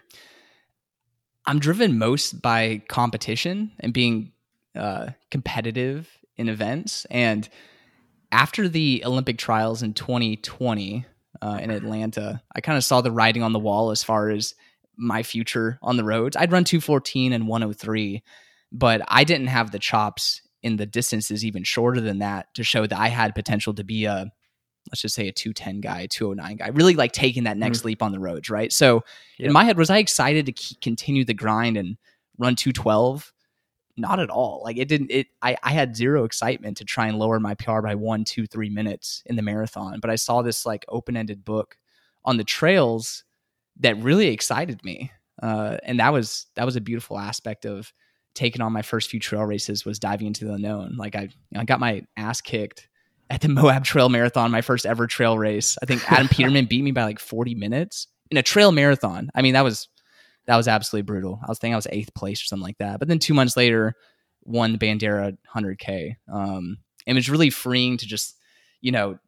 I'm 1.45 1.59
driven 1.59 1.97
most 1.97 2.41
by 2.41 2.81
competition 2.89 3.71
and 3.79 3.93
being 3.93 4.33
uh, 4.75 5.09
competitive 5.31 6.09
in 6.37 6.49
events. 6.49 7.05
And 7.09 7.49
after 8.31 8.69
the 8.69 9.03
Olympic 9.05 9.37
trials 9.37 9.81
in 9.81 9.93
2020 9.93 11.05
uh, 11.41 11.59
in 11.61 11.71
Atlanta, 11.71 12.41
I 12.55 12.61
kind 12.61 12.77
of 12.77 12.83
saw 12.83 13.01
the 13.01 13.11
writing 13.11 13.41
on 13.43 13.53
the 13.53 13.59
wall 13.59 13.91
as 13.91 14.03
far 14.03 14.29
as 14.29 14.53
my 14.99 15.23
future 15.23 15.79
on 15.81 15.97
the 15.97 16.03
roads. 16.03 16.35
I'd 16.35 16.51
run 16.51 16.63
214 16.63 17.33
and 17.33 17.47
103, 17.47 18.23
but 18.71 19.01
I 19.07 19.23
didn't 19.23 19.47
have 19.47 19.71
the 19.71 19.79
chops 19.79 20.41
in 20.61 20.75
the 20.75 20.85
distances 20.85 21.45
even 21.45 21.63
shorter 21.63 22.01
than 22.01 22.19
that 22.19 22.53
to 22.55 22.63
show 22.63 22.85
that 22.85 22.99
I 22.99 23.07
had 23.07 23.33
potential 23.33 23.73
to 23.75 23.83
be 23.83 24.05
a 24.05 24.31
let's 24.91 25.01
just 25.01 25.13
say 25.13 25.27
a 25.27 25.31
210 25.31 25.81
guy, 25.81 26.07
209 26.07 26.57
guy, 26.57 26.67
really 26.69 26.95
like 26.95 27.11
taking 27.11 27.43
that 27.43 27.57
next 27.57 27.81
mm. 27.81 27.85
leap 27.85 28.01
on 28.01 28.11
the 28.11 28.19
roads, 28.19 28.49
right? 28.49 28.73
So 28.73 29.03
yep. 29.37 29.47
in 29.47 29.53
my 29.53 29.63
head, 29.63 29.77
was 29.77 29.89
I 29.89 29.99
excited 29.99 30.47
to 30.47 30.75
continue 30.81 31.23
the 31.23 31.33
grind 31.33 31.77
and 31.77 31.97
run 32.37 32.55
212? 32.55 33.31
not 33.99 34.19
at 34.19 34.29
all. 34.29 34.61
Like 34.63 34.77
it 34.77 34.87
didn't. 34.87 35.11
It 35.11 35.27
I 35.41 35.57
I 35.61 35.71
had 35.71 35.95
zero 35.95 36.23
excitement 36.23 36.77
to 36.77 36.85
try 36.85 37.07
and 37.07 37.19
lower 37.19 37.39
my 37.39 37.53
PR 37.53 37.81
by 37.81 37.95
one, 37.95 38.23
two, 38.23 38.47
three 38.47 38.69
minutes 38.69 39.21
in 39.25 39.35
the 39.35 39.41
marathon. 39.41 39.99
But 39.99 40.09
I 40.09 40.15
saw 40.15 40.41
this 40.41 40.65
like 40.65 40.85
open 40.87 41.17
ended 41.17 41.43
book 41.45 41.77
on 42.25 42.37
the 42.37 42.43
trails 42.43 43.23
that 43.79 43.97
really 43.97 44.27
excited 44.27 44.83
me, 44.83 45.11
uh, 45.41 45.77
and 45.83 45.99
that 45.99 46.13
was 46.13 46.47
that 46.55 46.65
was 46.65 46.75
a 46.75 46.81
beautiful 46.81 47.17
aspect 47.17 47.65
of 47.65 47.91
taking 48.35 48.61
on 48.61 48.71
my 48.71 48.81
first 48.81 49.09
few 49.09 49.19
trail 49.19 49.43
races 49.43 49.85
was 49.85 49.99
diving 49.99 50.27
into 50.27 50.45
the 50.45 50.53
unknown. 50.53 50.95
Like 50.97 51.15
I 51.15 51.23
you 51.23 51.29
know, 51.51 51.61
I 51.61 51.65
got 51.65 51.79
my 51.79 52.03
ass 52.17 52.41
kicked 52.41 52.87
at 53.29 53.41
the 53.41 53.47
Moab 53.49 53.83
Trail 53.83 54.09
Marathon, 54.09 54.51
my 54.51 54.61
first 54.61 54.85
ever 54.85 55.07
trail 55.07 55.37
race. 55.37 55.77
I 55.81 55.85
think 55.85 56.09
Adam 56.11 56.27
Peterman 56.31 56.65
beat 56.65 56.83
me 56.83 56.91
by 56.91 57.03
like 57.03 57.19
40 57.19 57.55
minutes 57.55 58.07
in 58.31 58.37
a 58.37 58.43
trail 58.43 58.71
marathon. 58.71 59.29
I 59.33 59.41
mean, 59.41 59.53
that 59.53 59.63
was 59.63 59.87
that 60.45 60.57
was 60.57 60.67
absolutely 60.67 61.05
brutal. 61.05 61.39
I 61.43 61.47
was 61.47 61.59
thinking 61.59 61.75
I 61.75 61.77
was 61.77 61.87
eighth 61.91 62.13
place 62.13 62.41
or 62.41 62.45
something 62.45 62.63
like 62.63 62.79
that. 62.79 62.99
But 62.99 63.07
then 63.07 63.19
two 63.19 63.33
months 63.33 63.55
later, 63.55 63.93
won 64.43 64.71
the 64.71 64.79
Bandera 64.79 65.37
100K. 65.55 66.15
Um, 66.31 66.77
and 67.05 67.15
it 67.17 67.19
was 67.19 67.29
really 67.29 67.51
freeing 67.51 67.97
to 67.97 68.07
just, 68.07 68.35
you 68.81 68.91
know, 68.91 69.19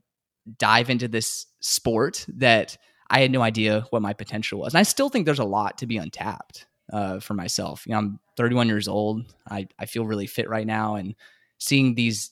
dive 0.57 0.89
into 0.89 1.07
this 1.07 1.45
sport 1.59 2.25
that 2.37 2.77
I 3.11 3.19
had 3.19 3.29
no 3.29 3.41
idea 3.41 3.85
what 3.89 4.01
my 4.01 4.13
potential 4.13 4.59
was. 4.59 4.73
And 4.73 4.79
I 4.79 4.83
still 4.83 5.09
think 5.09 5.25
there's 5.25 5.37
a 5.37 5.43
lot 5.43 5.77
to 5.79 5.85
be 5.85 5.97
untapped 5.97 6.65
uh, 6.93 7.19
for 7.19 7.33
myself. 7.33 7.85
You 7.85 7.91
know, 7.91 7.97
I'm 7.97 8.19
31 8.37 8.69
years 8.69 8.87
old. 8.87 9.25
I, 9.49 9.67
I 9.77 9.85
feel 9.85 10.05
really 10.05 10.27
fit 10.27 10.49
right 10.49 10.65
now. 10.65 10.95
And 10.95 11.15
seeing 11.57 11.93
these 11.93 12.31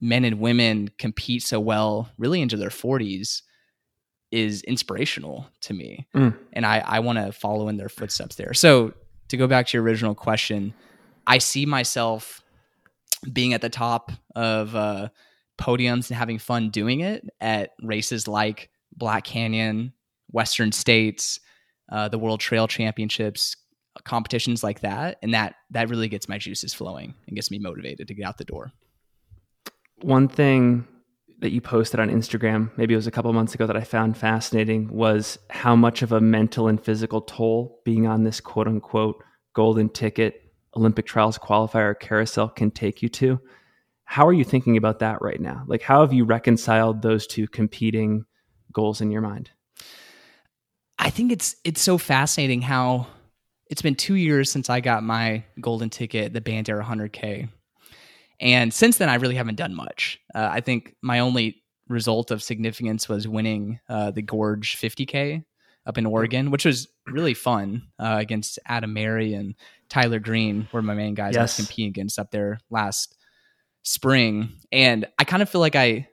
men 0.00 0.24
and 0.24 0.40
women 0.40 0.88
compete 0.98 1.42
so 1.42 1.60
well, 1.60 2.08
really 2.16 2.40
into 2.40 2.56
their 2.56 2.70
40s, 2.70 3.42
is 4.32 4.62
inspirational 4.62 5.46
to 5.60 5.74
me. 5.74 6.06
Mm. 6.14 6.34
And 6.54 6.64
I, 6.64 6.78
I 6.78 7.00
want 7.00 7.18
to 7.18 7.30
follow 7.30 7.68
in 7.68 7.76
their 7.76 7.90
footsteps 7.90 8.36
there. 8.36 8.54
So 8.54 8.94
to 9.28 9.36
go 9.36 9.46
back 9.46 9.66
to 9.68 9.76
your 9.76 9.84
original 9.84 10.14
question, 10.14 10.72
I 11.26 11.36
see 11.36 11.66
myself 11.66 12.42
being 13.30 13.52
at 13.52 13.60
the 13.60 13.68
top 13.68 14.10
of 14.34 14.74
uh, 14.74 15.10
podiums 15.58 16.08
and 16.08 16.16
having 16.16 16.38
fun 16.38 16.70
doing 16.70 17.00
it 17.00 17.28
at 17.42 17.72
races 17.82 18.26
like 18.26 18.70
Black 18.96 19.24
Canyon, 19.24 19.92
Western 20.34 20.72
States, 20.72 21.38
uh, 21.90 22.08
the 22.08 22.18
World 22.18 22.40
Trail 22.40 22.66
Championships, 22.66 23.56
competitions 24.02 24.64
like 24.64 24.80
that, 24.80 25.18
and 25.22 25.32
that 25.32 25.54
that 25.70 25.88
really 25.88 26.08
gets 26.08 26.28
my 26.28 26.38
juices 26.38 26.74
flowing 26.74 27.14
and 27.26 27.36
gets 27.36 27.50
me 27.50 27.58
motivated 27.58 28.08
to 28.08 28.14
get 28.14 28.26
out 28.26 28.38
the 28.38 28.44
door. 28.44 28.72
One 30.02 30.26
thing 30.28 30.86
that 31.38 31.52
you 31.52 31.60
posted 31.60 32.00
on 32.00 32.10
Instagram, 32.10 32.70
maybe 32.76 32.94
it 32.94 32.96
was 32.96 33.06
a 33.06 33.12
couple 33.12 33.32
months 33.32 33.54
ago, 33.54 33.66
that 33.66 33.76
I 33.76 33.82
found 33.82 34.16
fascinating 34.16 34.88
was 34.88 35.38
how 35.50 35.76
much 35.76 36.02
of 36.02 36.10
a 36.10 36.20
mental 36.20 36.68
and 36.68 36.82
physical 36.82 37.20
toll 37.20 37.80
being 37.84 38.06
on 38.06 38.24
this 38.24 38.40
quote 38.40 38.66
unquote 38.66 39.22
golden 39.54 39.88
ticket 39.88 40.40
Olympic 40.76 41.06
trials 41.06 41.38
qualifier 41.38 41.98
carousel 41.98 42.48
can 42.48 42.70
take 42.70 43.02
you 43.02 43.08
to. 43.08 43.40
How 44.04 44.26
are 44.26 44.32
you 44.32 44.44
thinking 44.44 44.76
about 44.76 44.98
that 44.98 45.22
right 45.22 45.40
now? 45.40 45.64
Like, 45.66 45.82
how 45.82 46.00
have 46.00 46.12
you 46.12 46.24
reconciled 46.24 47.02
those 47.02 47.26
two 47.26 47.46
competing 47.46 48.24
goals 48.72 49.00
in 49.00 49.12
your 49.12 49.22
mind? 49.22 49.50
I 50.98 51.10
think 51.10 51.32
it's 51.32 51.56
it's 51.64 51.80
so 51.80 51.98
fascinating 51.98 52.62
how 52.62 53.06
it's 53.68 53.82
been 53.82 53.94
two 53.94 54.14
years 54.14 54.50
since 54.50 54.70
I 54.70 54.80
got 54.80 55.02
my 55.02 55.44
golden 55.60 55.90
ticket, 55.90 56.32
the 56.32 56.40
Bandera 56.40 56.84
100K. 56.84 57.48
And 58.40 58.72
since 58.74 58.98
then, 58.98 59.08
I 59.08 59.14
really 59.14 59.36
haven't 59.36 59.56
done 59.56 59.74
much. 59.74 60.20
Uh, 60.34 60.48
I 60.50 60.60
think 60.60 60.94
my 61.02 61.20
only 61.20 61.62
result 61.88 62.30
of 62.30 62.42
significance 62.42 63.08
was 63.08 63.28
winning 63.28 63.80
uh, 63.88 64.10
the 64.10 64.22
Gorge 64.22 64.76
50K 64.76 65.44
up 65.86 65.98
in 65.98 66.06
Oregon, 66.06 66.50
which 66.50 66.64
was 66.64 66.88
really 67.06 67.34
fun 67.34 67.82
uh, 67.98 68.16
against 68.18 68.58
Adam 68.66 68.92
Merry 68.92 69.34
and 69.34 69.54
Tyler 69.88 70.18
Green, 70.18 70.68
were 70.72 70.82
my 70.82 70.94
main 70.94 71.14
guys 71.14 71.34
yes. 71.34 71.38
I 71.38 71.42
was 71.42 71.56
competing 71.56 71.88
against 71.88 72.18
up 72.18 72.30
there 72.30 72.58
last 72.70 73.16
spring. 73.82 74.52
And 74.72 75.06
I 75.18 75.24
kind 75.24 75.42
of 75.42 75.48
feel 75.48 75.60
like 75.60 75.76
I 75.76 76.08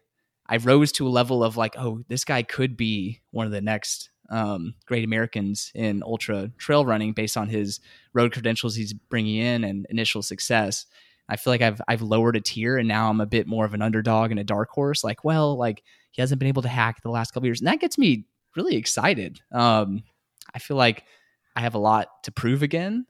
I 0.48 0.58
rose 0.58 0.92
to 0.94 1.08
a 1.08 1.10
level 1.10 1.44
of 1.44 1.56
like, 1.56 1.76
oh, 1.78 2.02
this 2.10 2.26
guy 2.26 2.44
could 2.44 2.76
be 2.76 3.22
one 3.32 3.46
of 3.46 3.54
the 3.54 3.62
next 3.62 4.11
um, 4.32 4.74
great 4.86 5.04
Americans 5.04 5.72
in 5.76 6.02
ultra 6.04 6.50
trail 6.58 6.86
running 6.86 7.12
based 7.12 7.38
on 7.38 7.50
his 7.50 7.80
road 8.14 8.32
credentials 8.32 8.76
he's 8.76 8.94
bringing 8.94 9.36
in 9.36 9.64
and 9.64 9.86
initial 9.90 10.24
success. 10.24 10.86
I 11.30 11.36
feel 11.36 11.52
like 11.52 11.62
I've 11.62 11.82
I've 11.88 12.02
lowered 12.02 12.36
a 12.36 12.42
tier 12.42 12.78
and 12.78 12.88
now 12.88 13.10
I'm 13.10 13.22
a 13.22 13.26
bit 13.26 13.46
more 13.46 13.66
of 13.66 13.74
an 13.74 13.82
underdog 13.82 14.32
and 14.32 14.40
a 14.40 14.44
dark 14.44 14.70
horse. 14.70 15.04
Like, 15.04 15.24
well, 15.24 15.58
like 15.58 15.84
he 16.12 16.22
hasn't 16.22 16.40
been 16.40 16.48
able 16.48 16.62
to 16.64 16.70
hack 16.70 17.04
the 17.04 17.12
last 17.12 17.32
couple 17.32 17.48
years, 17.48 17.62
and 17.62 17.68
that 17.68 17.80
gets 17.80 17.98
me 17.98 18.26
really 18.56 18.76
excited. 18.76 19.40
Um, 19.52 20.04
I 20.54 20.60
feel 20.60 20.78
like 20.78 21.04
I 21.56 21.62
have 21.62 21.76
a 21.76 21.80
lot 21.80 22.24
to 22.24 22.32
prove 22.32 22.64
again, 22.64 23.06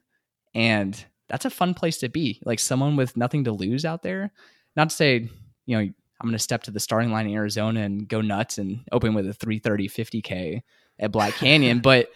and 0.54 1.02
that's 1.28 1.44
a 1.44 1.50
fun 1.50 1.74
place 1.74 1.98
to 1.98 2.08
be. 2.08 2.40
Like 2.44 2.58
someone 2.58 2.96
with 2.96 3.16
nothing 3.16 3.44
to 3.44 3.52
lose 3.52 3.84
out 3.84 4.02
there. 4.02 4.32
Not 4.76 4.90
to 4.90 4.96
say, 4.96 5.28
you 5.66 5.76
know, 5.76 5.80
I'm 5.80 6.28
going 6.28 6.32
to 6.32 6.38
step 6.38 6.62
to 6.64 6.70
the 6.70 6.80
starting 6.80 7.10
line 7.10 7.26
in 7.26 7.34
Arizona 7.34 7.80
and 7.80 8.08
go 8.08 8.20
nuts 8.20 8.58
and 8.58 8.84
open 8.92 9.14
with 9.14 9.28
a 9.28 9.32
330 9.32 9.88
50k 9.88 10.62
at 11.02 11.12
Black 11.12 11.34
Canyon, 11.34 11.80
but 11.80 12.08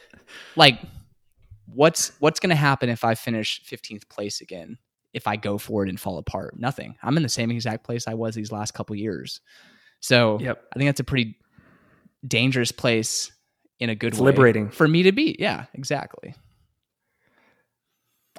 like 0.55 0.81
what's 1.67 2.13
what's 2.21 2.41
going 2.41 2.51
to 2.51 2.57
happen 2.57 2.89
if 2.89 3.05
I 3.05 3.15
finish 3.15 3.63
15th 3.65 4.09
place 4.09 4.41
again? 4.41 4.79
If 5.13 5.27
I 5.27 5.37
go 5.37 5.59
for 5.59 5.85
it 5.85 5.89
and 5.89 5.99
fall 5.99 6.19
apart, 6.19 6.59
nothing. 6.59 6.97
I'm 7.03 7.17
in 7.17 7.23
the 7.23 7.29
same 7.29 7.51
exact 7.51 7.85
place 7.85 8.07
I 8.07 8.15
was 8.15 8.35
these 8.35 8.53
last 8.53 8.73
couple 8.73 8.97
years. 8.97 9.41
So 10.01 10.39
yep. 10.41 10.63
I 10.75 10.79
think 10.79 10.89
that's 10.89 11.01
a 11.01 11.05
pretty 11.05 11.37
dangerous 12.27 12.71
place 12.71 13.33
in 13.79 13.91
a 13.91 13.95
good 13.95 14.13
it's 14.13 14.19
way. 14.19 14.27
Liberating 14.27 14.71
for 14.71 14.87
me 14.87 15.05
to 15.05 15.13
be. 15.13 15.37
Yeah, 15.39 15.67
exactly. 15.75 16.35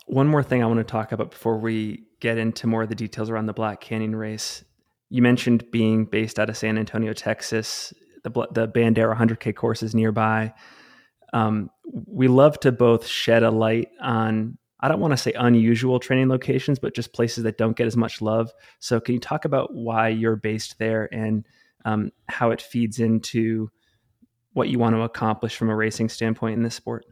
One 0.06 0.28
more 0.28 0.44
thing 0.44 0.64
I 0.64 0.68
want 0.68 0.80
to 0.80 0.84
talk 0.84 1.12
about 1.12 1.32
before 1.32 1.58
we 1.58 2.04
get 2.20 2.38
into 2.38 2.68
more 2.68 2.84
of 2.84 2.90
the 2.90 2.96
details 2.96 3.30
around 3.30 3.48
the 3.48 3.54
Black 3.54 3.82
Canyon 3.82 4.16
race. 4.16 4.64
You 5.10 5.22
mentioned 5.22 5.70
being 5.72 6.06
based 6.06 6.40
out 6.40 6.50
of 6.50 6.58
San 6.58 6.78
Antonio, 6.78 7.14
Texas. 7.14 7.94
The 8.28 8.48
the 8.52 8.68
Bandera 8.68 9.16
100K 9.16 9.56
course 9.56 9.84
is 9.84 9.96
nearby. 9.96 10.54
Um, 11.34 11.70
we 12.06 12.28
love 12.28 12.60
to 12.62 12.72
both 12.72 13.06
shed 13.06 13.44
a 13.44 13.52
light 13.52 13.90
on 14.02 14.58
I 14.80 14.88
don't 14.88 15.00
want 15.00 15.12
to 15.12 15.18
say 15.18 15.34
unusual 15.34 16.00
training 16.00 16.30
locations, 16.30 16.78
but 16.78 16.94
just 16.94 17.14
places 17.14 17.44
that 17.46 17.58
don't 17.58 17.76
get 17.76 17.88
as 17.88 17.98
much 17.98 18.22
love. 18.22 18.52
So, 18.80 19.00
can 19.00 19.16
you 19.16 19.20
talk 19.20 19.46
about 19.46 19.74
why 19.74 20.10
you're 20.10 20.36
based 20.36 20.78
there 20.78 21.10
and 21.12 21.46
um, 21.86 22.12
how 22.28 22.52
it 22.52 22.62
feeds 22.62 23.00
into 23.00 23.72
what 24.54 24.70
you 24.70 24.78
want 24.78 24.96
to 24.96 25.02
accomplish 25.02 25.56
from 25.56 25.70
a 25.70 25.76
racing 25.76 26.10
standpoint 26.10 26.58
in 26.58 26.64
this 26.64 26.76
sport? 26.76 27.06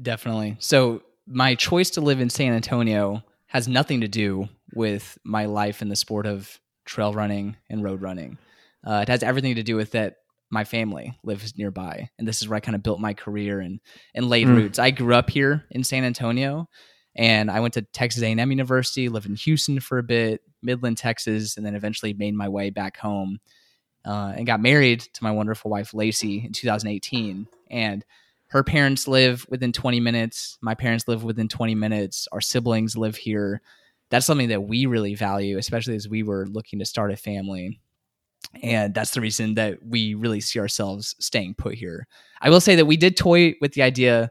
Definitely. 0.00 0.56
So, 0.60 1.02
my 1.26 1.54
choice 1.54 1.90
to 1.90 2.00
live 2.00 2.20
in 2.20 2.30
San 2.30 2.54
Antonio 2.54 3.22
has 3.46 3.68
nothing 3.68 4.00
to 4.00 4.08
do 4.08 4.48
with 4.74 5.18
my 5.24 5.44
life 5.44 5.82
in 5.82 5.90
the 5.90 5.96
sport 5.96 6.26
of 6.26 6.58
trail 6.86 7.12
running 7.12 7.56
and 7.68 7.84
road 7.84 8.00
running. 8.00 8.38
Uh, 8.86 9.00
it 9.02 9.08
has 9.08 9.22
everything 9.22 9.54
to 9.56 9.62
do 9.62 9.76
with 9.76 9.92
that 9.92 10.16
my 10.50 10.64
family 10.64 11.16
lives 11.24 11.56
nearby, 11.56 12.10
and 12.18 12.28
this 12.28 12.42
is 12.42 12.48
where 12.48 12.56
I 12.56 12.60
kind 12.60 12.74
of 12.74 12.82
built 12.82 13.00
my 13.00 13.14
career 13.14 13.60
and 13.60 13.80
and 14.14 14.28
laid 14.28 14.46
mm. 14.46 14.56
roots. 14.56 14.78
I 14.78 14.90
grew 14.90 15.14
up 15.14 15.30
here 15.30 15.64
in 15.70 15.82
San 15.84 16.04
Antonio, 16.04 16.68
and 17.16 17.50
I 17.50 17.60
went 17.60 17.74
to 17.74 17.82
Texas 17.82 18.22
A&M 18.22 18.50
University, 18.50 19.08
lived 19.08 19.26
in 19.26 19.36
Houston 19.36 19.80
for 19.80 19.98
a 19.98 20.02
bit, 20.02 20.42
Midland, 20.62 20.98
Texas, 20.98 21.56
and 21.56 21.64
then 21.64 21.74
eventually 21.74 22.12
made 22.14 22.34
my 22.34 22.48
way 22.48 22.70
back 22.70 22.96
home 22.96 23.38
uh, 24.04 24.32
and 24.36 24.46
got 24.46 24.60
married 24.60 25.00
to 25.00 25.24
my 25.24 25.30
wonderful 25.30 25.70
wife 25.70 25.94
Lacey 25.94 26.44
in 26.44 26.52
2018. 26.52 27.46
And 27.70 28.04
her 28.48 28.62
parents 28.62 29.08
live 29.08 29.46
within 29.48 29.72
20 29.72 30.00
minutes. 30.00 30.58
My 30.60 30.74
parents 30.74 31.08
live 31.08 31.24
within 31.24 31.48
20 31.48 31.74
minutes. 31.74 32.28
Our 32.32 32.40
siblings 32.40 32.96
live 32.96 33.16
here. 33.16 33.62
That's 34.10 34.26
something 34.26 34.48
that 34.48 34.64
we 34.64 34.86
really 34.86 35.14
value, 35.14 35.56
especially 35.58 35.96
as 35.96 36.08
we 36.08 36.22
were 36.22 36.46
looking 36.46 36.78
to 36.78 36.84
start 36.84 37.12
a 37.12 37.16
family. 37.16 37.80
And 38.62 38.94
that's 38.94 39.12
the 39.12 39.20
reason 39.20 39.54
that 39.54 39.78
we 39.84 40.14
really 40.14 40.40
see 40.40 40.58
ourselves 40.58 41.16
staying 41.18 41.54
put 41.54 41.74
here. 41.74 42.06
I 42.40 42.50
will 42.50 42.60
say 42.60 42.76
that 42.76 42.86
we 42.86 42.96
did 42.96 43.16
toy 43.16 43.54
with 43.60 43.72
the 43.72 43.82
idea 43.82 44.30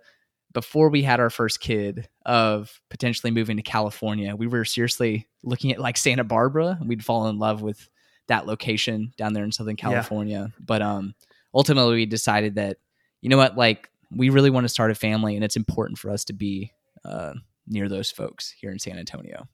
before 0.53 0.89
we 0.89 1.01
had 1.01 1.19
our 1.19 1.29
first 1.29 1.59
kid 1.59 2.07
of 2.25 2.81
potentially 2.89 3.31
moving 3.31 3.57
to 3.57 3.63
California. 3.63 4.35
We 4.35 4.47
were 4.47 4.65
seriously 4.65 5.27
looking 5.43 5.71
at 5.71 5.79
like 5.79 5.97
Santa 5.97 6.23
Barbara. 6.23 6.77
We'd 6.85 7.05
fall 7.05 7.27
in 7.27 7.39
love 7.39 7.61
with 7.61 7.89
that 8.27 8.45
location 8.45 9.13
down 9.17 9.33
there 9.33 9.43
in 9.43 9.51
Southern 9.51 9.75
California. 9.75 10.47
Yeah. 10.49 10.63
But 10.63 10.81
um, 10.81 11.15
ultimately, 11.53 11.95
we 11.95 12.05
decided 12.05 12.55
that 12.55 12.77
you 13.21 13.29
know 13.29 13.37
what, 13.37 13.57
like 13.57 13.89
we 14.11 14.29
really 14.29 14.49
want 14.49 14.65
to 14.65 14.69
start 14.69 14.91
a 14.91 14.95
family, 14.95 15.35
and 15.35 15.43
it's 15.43 15.55
important 15.55 15.97
for 15.99 16.09
us 16.09 16.25
to 16.25 16.33
be 16.33 16.71
uh, 17.05 17.33
near 17.67 17.87
those 17.87 18.11
folks 18.11 18.51
here 18.51 18.71
in 18.71 18.79
San 18.79 18.97
Antonio. 18.97 19.47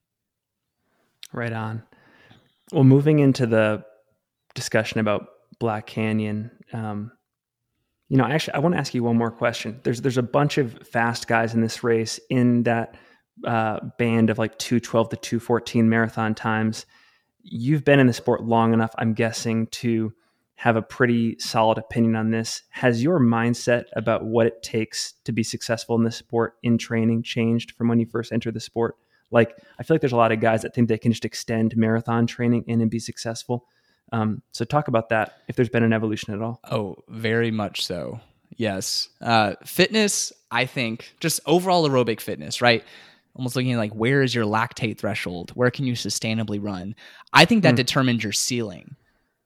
Right 1.32 1.54
on. 1.54 1.84
Well, 2.72 2.84
moving 2.84 3.20
into 3.20 3.46
the 3.46 3.86
discussion 4.58 5.00
about 5.00 5.30
Black 5.60 5.88
Canyon, 5.88 6.52
um, 6.74 7.12
you 8.10 8.18
know, 8.18 8.26
actually, 8.26 8.56
I 8.56 8.60
want 8.60 8.76
to 8.76 8.80
ask 8.80 8.94
you 8.94 9.04
one 9.04 9.18
more 9.18 9.32
question. 9.32 9.80
There's 9.84 10.02
there's 10.02 10.18
a 10.18 10.24
bunch 10.24 10.58
of 10.58 10.88
fast 10.88 11.28
guys 11.28 11.54
in 11.54 11.62
this 11.62 11.84
race 11.84 12.20
in 12.30 12.64
that 12.64 12.96
uh, 13.46 13.80
band 13.98 14.30
of 14.30 14.38
like 14.38 14.58
212 14.60 15.10
to 15.10 15.16
214 15.16 15.90
marathon 15.90 16.36
times 16.36 16.86
you've 17.50 17.86
been 17.86 18.00
in 18.00 18.08
the 18.08 18.14
sport 18.14 18.44
long 18.44 18.74
enough, 18.74 18.94
I'm 18.98 19.14
guessing, 19.14 19.68
to 19.68 20.14
have 20.56 20.76
a 20.76 20.82
pretty 20.82 21.38
solid 21.40 21.78
opinion 21.78 22.16
on 22.16 22.32
this. 22.32 22.64
Has 22.70 23.04
your 23.04 23.20
mindset 23.20 23.86
about 23.94 24.26
what 24.26 24.48
it 24.48 24.64
takes 24.64 25.14
to 25.24 25.32
be 25.32 25.44
successful 25.44 25.96
in 25.96 26.04
this 26.04 26.16
sport 26.16 26.56
in 26.64 26.78
training 26.78 27.24
changed 27.24 27.72
from 27.72 27.88
when 27.88 28.00
you 28.00 28.06
first 28.06 28.32
entered 28.32 28.54
the 28.54 28.60
sport? 28.60 28.96
Like, 29.30 29.56
I 29.78 29.84
feel 29.84 29.96
like 29.96 30.02
there's 30.02 30.14
a 30.14 30.18
lot 30.18 30.32
of 30.32 30.40
guys 30.40 30.62
that 30.64 30.74
think 30.74 30.88
they 30.88 30.98
can 30.98 31.12
just 31.12 31.26
extend 31.26 31.78
marathon 31.78 32.28
training 32.28 32.64
in 32.68 32.82
and 32.82 32.90
be 32.90 33.00
successful. 33.00 33.66
Um, 34.12 34.42
so, 34.54 34.66
talk 34.66 34.88
about 34.88 35.10
that 35.10 35.42
if 35.48 35.56
there's 35.56 35.70
been 35.70 35.84
an 35.84 35.94
evolution 35.94 36.34
at 36.34 36.42
all. 36.42 36.60
Oh, 36.70 36.96
very 37.10 37.52
much 37.52 37.86
so. 37.86 38.20
Yes. 38.56 39.10
Uh, 39.22 39.54
fitness, 39.66 40.32
I 40.50 40.66
think, 40.66 41.14
just 41.20 41.40
overall 41.46 41.88
aerobic 41.88 42.22
fitness, 42.22 42.62
right? 42.62 42.84
almost 43.38 43.56
looking 43.56 43.74
at 43.74 43.78
like 43.78 43.94
where 43.94 44.24
is 44.24 44.34
your 44.34 44.46
lactate 44.46 44.98
threshold? 44.98 45.52
Where 45.52 45.72
can 45.72 45.86
you 45.86 45.94
sustainably 45.94 46.62
run? 46.62 46.96
I 47.34 47.46
think 47.46 47.64
that 47.64 47.76
mm. 47.76 47.78
determines 47.78 48.24
your 48.24 48.34
ceiling. 48.34 48.96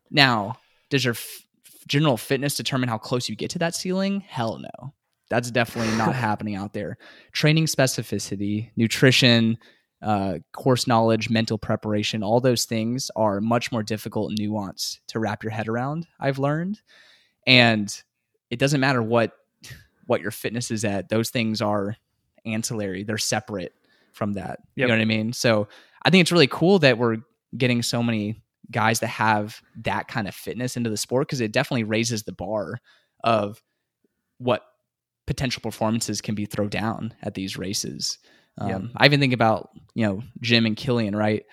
Now, 0.10 0.56
does 0.90 1.06
your 1.06 1.14
f- 1.14 1.46
general 1.88 2.18
fitness 2.18 2.56
determine 2.56 2.90
how 2.90 2.98
close 2.98 3.30
you 3.30 3.36
get 3.36 3.52
to 3.52 3.60
that 3.60 3.76
ceiling? 3.76 4.22
Hell 4.22 4.60
no. 4.60 4.94
That's 5.30 5.52
definitely 5.52 5.96
not 5.98 6.16
happening 6.28 6.56
out 6.56 6.74
there. 6.74 6.98
Training 7.32 7.66
specificity, 7.66 8.72
nutrition, 8.76 9.58
uh, 10.02 10.40
course 10.54 10.88
knowledge, 10.88 11.30
mental 11.30 11.58
preparation, 11.58 12.24
all 12.24 12.40
those 12.40 12.66
things 12.66 13.12
are 13.16 13.40
much 13.40 13.72
more 13.72 13.84
difficult 13.84 14.32
and 14.32 14.40
nuanced 14.40 15.00
to 15.08 15.20
wrap 15.20 15.44
your 15.44 15.52
head 15.52 15.68
around, 15.68 16.08
I've 16.20 16.40
learned. 16.40 16.82
And 17.46 17.96
it 18.50 18.60
doesn't 18.60 18.80
matter 18.80 19.02
what 19.02 19.34
what 20.08 20.22
your 20.22 20.32
fitness 20.32 20.72
is 20.72 20.84
at, 20.84 21.08
those 21.10 21.30
things 21.30 21.62
are 21.62 21.96
ancillary. 22.46 23.04
They're 23.04 23.18
separate 23.18 23.74
from 24.12 24.34
that. 24.34 24.60
Yep. 24.60 24.60
You 24.76 24.88
know 24.88 24.94
what 24.96 25.02
I 25.02 25.06
mean? 25.06 25.32
So 25.32 25.68
I 26.04 26.10
think 26.10 26.22
it's 26.22 26.32
really 26.32 26.48
cool 26.48 26.80
that 26.80 26.98
we're 26.98 27.18
getting 27.58 27.82
so 27.82 28.04
many 28.04 28.42
guys 28.72 29.00
that 29.00 29.08
have 29.08 29.62
that 29.84 30.08
kind 30.08 30.28
of 30.28 30.36
fitness 30.36 30.76
into 30.76 30.90
the 30.90 30.98
sport 30.98 31.28
because 31.28 31.42
it 31.42 31.52
definitely 31.52 31.84
raises 31.84 32.24
the 32.24 32.32
bar 32.32 32.80
of 33.24 33.62
what 34.38 34.64
potential 35.28 35.62
performances 35.62 36.20
can 36.20 36.36
be 36.36 36.46
thrown 36.46 36.70
down 36.70 37.14
at 37.22 37.36
these 37.36 37.58
races. 37.58 38.18
Um, 38.58 38.70
yeah. 38.70 38.80
I 38.98 39.06
even 39.06 39.20
think 39.20 39.34
about 39.34 39.70
you 39.94 40.06
know 40.06 40.24
Jim 40.40 40.66
and 40.66 40.76
Kilian, 40.76 41.16
right? 41.16 41.44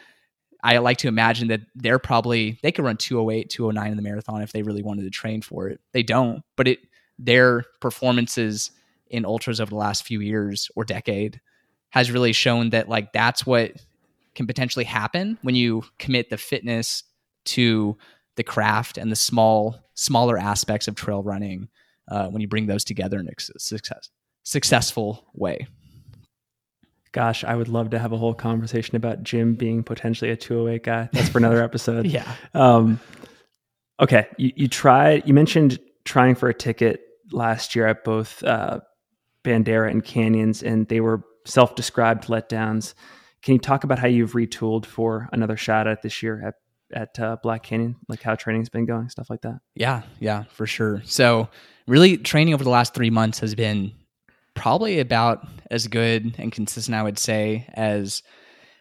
I 0.62 0.78
like 0.78 0.98
to 0.98 1.08
imagine 1.08 1.48
that 1.48 1.60
they're 1.74 1.98
probably 1.98 2.58
they 2.62 2.72
could 2.72 2.84
run 2.84 2.96
208, 2.96 3.48
209 3.48 3.90
in 3.90 3.96
the 3.96 4.02
marathon 4.02 4.42
if 4.42 4.52
they 4.52 4.62
really 4.62 4.82
wanted 4.82 5.02
to 5.02 5.10
train 5.10 5.40
for 5.40 5.68
it. 5.68 5.80
They 5.92 6.02
don't, 6.02 6.42
but 6.56 6.68
it 6.68 6.80
their 7.18 7.64
performances 7.80 8.70
in 9.08 9.24
ultras 9.24 9.60
over 9.60 9.70
the 9.70 9.76
last 9.76 10.04
few 10.04 10.20
years 10.20 10.70
or 10.76 10.84
decade 10.84 11.40
has 11.90 12.10
really 12.10 12.32
shown 12.32 12.70
that 12.70 12.88
like 12.88 13.12
that's 13.12 13.46
what 13.46 13.72
can 14.34 14.46
potentially 14.46 14.84
happen 14.84 15.38
when 15.42 15.54
you 15.54 15.82
commit 15.98 16.30
the 16.30 16.36
fitness 16.36 17.02
to 17.44 17.96
the 18.36 18.44
craft 18.44 18.98
and 18.98 19.10
the 19.10 19.16
small 19.16 19.76
smaller 19.94 20.38
aspects 20.38 20.86
of 20.86 20.94
trail 20.94 21.22
running 21.22 21.68
uh, 22.08 22.28
when 22.28 22.40
you 22.40 22.48
bring 22.48 22.66
those 22.66 22.84
together 22.84 23.18
in 23.18 23.28
a 23.28 23.32
success, 23.58 24.10
successful 24.44 25.26
way. 25.34 25.66
Gosh, 27.18 27.42
I 27.42 27.56
would 27.56 27.66
love 27.66 27.90
to 27.90 27.98
have 27.98 28.12
a 28.12 28.16
whole 28.16 28.32
conversation 28.32 28.94
about 28.94 29.24
Jim 29.24 29.54
being 29.56 29.82
potentially 29.82 30.30
a 30.30 30.36
208 30.36 30.84
guy. 30.84 31.08
That's 31.12 31.28
for 31.28 31.38
another 31.38 31.60
episode. 31.64 32.06
yeah. 32.06 32.32
Um, 32.54 33.00
okay. 33.98 34.28
You, 34.36 34.52
you 34.54 34.68
tried, 34.68 35.26
you 35.26 35.34
mentioned 35.34 35.80
trying 36.04 36.36
for 36.36 36.48
a 36.48 36.54
ticket 36.54 37.00
last 37.32 37.74
year 37.74 37.88
at 37.88 38.04
both 38.04 38.44
uh, 38.44 38.78
Bandera 39.42 39.90
and 39.90 40.04
Canyons, 40.04 40.62
and 40.62 40.86
they 40.86 41.00
were 41.00 41.24
self 41.44 41.74
described 41.74 42.28
letdowns. 42.28 42.94
Can 43.42 43.54
you 43.54 43.58
talk 43.58 43.82
about 43.82 43.98
how 43.98 44.06
you've 44.06 44.34
retooled 44.34 44.86
for 44.86 45.28
another 45.32 45.56
shot 45.56 45.88
at 45.88 46.02
this 46.02 46.22
year 46.22 46.40
at 46.46 46.54
at 46.94 47.18
uh, 47.18 47.36
Black 47.42 47.64
Canyon, 47.64 47.96
like 48.08 48.22
how 48.22 48.36
training's 48.36 48.68
been 48.68 48.86
going, 48.86 49.08
stuff 49.08 49.28
like 49.28 49.40
that? 49.40 49.58
Yeah, 49.74 50.02
yeah, 50.20 50.44
for 50.52 50.68
sure. 50.68 51.02
So, 51.04 51.48
really, 51.88 52.16
training 52.16 52.54
over 52.54 52.62
the 52.62 52.70
last 52.70 52.94
three 52.94 53.10
months 53.10 53.40
has 53.40 53.56
been 53.56 53.92
probably 54.58 54.98
about 54.98 55.46
as 55.70 55.86
good 55.86 56.34
and 56.38 56.50
consistent, 56.50 56.96
I 56.96 57.02
would 57.02 57.18
say, 57.18 57.66
as 57.74 58.22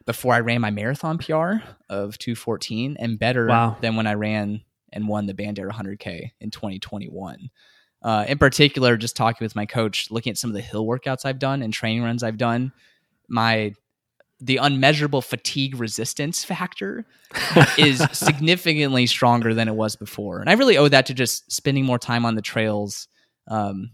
before 0.06 0.34
I 0.34 0.40
ran 0.40 0.62
my 0.62 0.72
marathon 0.72 1.18
PR 1.18 1.56
of 1.90 2.18
214 2.18 2.98
and 3.00 3.20
better 3.20 3.46
wow. 3.46 3.78
than 3.80 3.96
when 3.96 4.08
I 4.08 4.14
ran 4.14 4.62
and 4.92 5.08
won 5.08 5.28
the 5.28 5.34
Bandera 5.34 5.70
100K 5.72 6.32
in 6.40 6.50
2021. 6.50 7.50
Uh, 8.02 8.26
in 8.28 8.38
particular, 8.38 8.98
just 8.98 9.16
talking 9.16 9.44
with 9.44 9.56
my 9.56 9.66
coach, 9.66 10.10
looking 10.10 10.32
at 10.32 10.38
some 10.38 10.50
of 10.50 10.56
the 10.56 10.62
hill 10.62 10.86
workouts 10.86 11.26
I've 11.26 11.40
done 11.40 11.62
and 11.62 11.74
training 11.74 12.04
runs 12.04 12.24
I've 12.24 12.38
done, 12.38 12.72
my 13.28 13.74
the 14.40 14.58
unmeasurable 14.58 15.24
fatigue 15.24 15.80
resistance 15.80 16.44
factor 16.44 17.06
is 17.78 18.06
significantly 18.14 19.08
stronger 19.08 19.54
than 19.54 19.68
it 19.68 19.76
was 19.76 19.96
before. 19.96 20.40
And 20.40 20.50
I 20.50 20.54
really 20.54 20.78
owe 20.78 20.88
that 20.88 21.08
to 21.08 21.16
just 21.16 21.52
spending 21.52 21.86
more 21.86 21.98
time 21.98 22.24
on 22.24 22.36
the 22.36 22.42
trails, 22.44 23.08
um, 23.48 23.90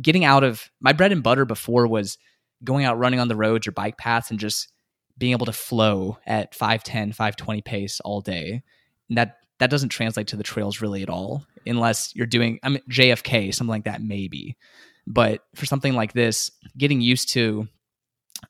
getting 0.00 0.24
out 0.24 0.44
of 0.44 0.70
my 0.80 0.92
bread 0.92 1.12
and 1.12 1.22
butter 1.22 1.44
before 1.44 1.86
was 1.86 2.18
going 2.64 2.84
out 2.84 2.98
running 2.98 3.20
on 3.20 3.28
the 3.28 3.36
roads 3.36 3.66
or 3.66 3.72
bike 3.72 3.98
paths 3.98 4.30
and 4.30 4.38
just 4.38 4.68
being 5.16 5.32
able 5.32 5.46
to 5.46 5.52
flow 5.52 6.18
at 6.26 6.54
510, 6.54 7.12
520 7.12 7.62
pace 7.62 8.00
all 8.00 8.20
day. 8.20 8.62
And 9.08 9.18
that 9.18 9.36
that 9.58 9.70
doesn't 9.70 9.88
translate 9.88 10.28
to 10.28 10.36
the 10.36 10.44
trails 10.44 10.80
really 10.80 11.02
at 11.02 11.10
all, 11.10 11.44
unless 11.66 12.14
you're 12.14 12.26
doing 12.26 12.60
I 12.62 12.68
mean 12.68 12.82
JFK, 12.90 13.54
something 13.54 13.70
like 13.70 13.84
that, 13.84 14.02
maybe. 14.02 14.56
But 15.06 15.40
for 15.54 15.66
something 15.66 15.94
like 15.94 16.12
this, 16.12 16.50
getting 16.76 17.00
used 17.00 17.30
to 17.30 17.68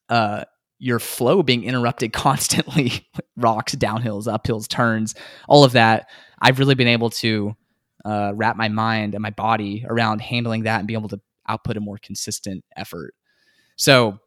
uh 0.08 0.44
your 0.78 0.98
flow 0.98 1.42
being 1.42 1.64
interrupted 1.64 2.12
constantly 2.12 3.08
rocks 3.36 3.74
downhills 3.74 4.26
uphills 4.26 4.68
turns 4.68 5.14
all 5.48 5.64
of 5.64 5.72
that 5.72 6.08
i've 6.40 6.58
really 6.58 6.74
been 6.74 6.86
able 6.86 7.10
to 7.10 7.56
uh, 8.04 8.32
wrap 8.34 8.56
my 8.56 8.68
mind 8.68 9.14
and 9.14 9.22
my 9.22 9.30
body 9.30 9.84
around 9.88 10.20
handling 10.20 10.62
that 10.64 10.78
and 10.78 10.86
be 10.86 10.94
able 10.94 11.08
to 11.08 11.20
output 11.48 11.76
a 11.76 11.80
more 11.80 11.98
consistent 11.98 12.64
effort 12.76 13.14
so 13.76 14.18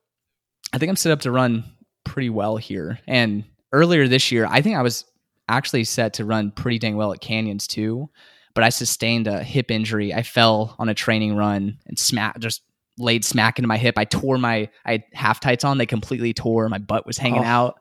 i 0.73 0.77
think 0.77 0.89
i'm 0.89 0.95
set 0.95 1.12
up 1.12 1.21
to 1.21 1.31
run 1.31 1.63
pretty 2.03 2.29
well 2.29 2.57
here 2.57 2.99
and 3.07 3.43
earlier 3.71 4.07
this 4.07 4.31
year 4.31 4.45
i 4.49 4.62
think 4.62 4.75
i 4.75 4.81
was 4.81 5.05
actually 5.47 5.84
set 5.84 6.13
to 6.13 6.25
run 6.25 6.51
pretty 6.51 6.79
dang 6.79 6.95
well 6.95 7.13
at 7.13 7.21
canyons 7.21 7.67
too 7.67 8.10
but 8.53 8.63
i 8.63 8.69
sustained 8.69 9.27
a 9.27 9.43
hip 9.43 9.71
injury 9.71 10.13
i 10.13 10.23
fell 10.23 10.75
on 10.79 10.89
a 10.89 10.93
training 10.93 11.36
run 11.36 11.77
and 11.88 11.99
smack 11.99 12.38
just 12.39 12.62
laid 12.97 13.25
smack 13.25 13.60
into 13.60 13.67
my 13.67 13.77
hip. 13.77 13.97
I 13.97 14.05
tore 14.05 14.38
my 14.38 14.69
I 14.86 14.91
had 14.93 15.03
half 15.13 15.39
tights 15.39 15.63
on. 15.63 15.77
They 15.77 15.86
completely 15.86 16.34
tore. 16.34 16.69
My 16.69 16.77
butt 16.77 17.05
was 17.05 17.17
hanging 17.17 17.43
oh. 17.43 17.47
out, 17.47 17.79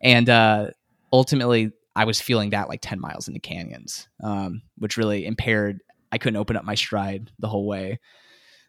and 0.00 0.28
uh, 0.28 0.70
ultimately 1.12 1.72
I 1.94 2.04
was 2.04 2.20
feeling 2.20 2.50
that 2.50 2.68
like 2.68 2.80
ten 2.80 3.00
miles 3.00 3.28
into 3.28 3.40
canyons, 3.40 4.08
um, 4.22 4.62
which 4.78 4.96
really 4.96 5.26
impaired. 5.26 5.80
I 6.12 6.18
couldn't 6.18 6.36
open 6.36 6.56
up 6.56 6.64
my 6.64 6.74
stride 6.74 7.30
the 7.38 7.48
whole 7.48 7.66
way. 7.66 8.00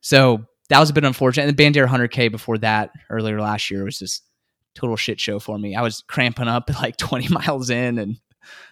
So 0.08 0.46
that 0.70 0.80
was 0.80 0.90
a 0.90 0.94
bit 0.94 1.04
unfortunate. 1.04 1.50
And 1.50 1.58
the 1.58 1.62
Bandera 1.62 1.86
100K 1.86 2.32
before 2.32 2.58
that, 2.60 2.92
earlier 3.10 3.42
last 3.42 3.70
year, 3.70 3.84
was 3.84 4.00
just 4.00 4.24
total 4.74 4.96
shit 4.96 5.20
show 5.20 5.38
for 5.38 5.60
me. 5.60 5.76
I 5.76 5.82
was 5.82 6.02
cramping 6.08 6.48
up 6.48 6.70
like 6.82 6.96
20 6.96 7.28
miles 7.28 7.70
in 7.70 8.00
and 8.00 8.18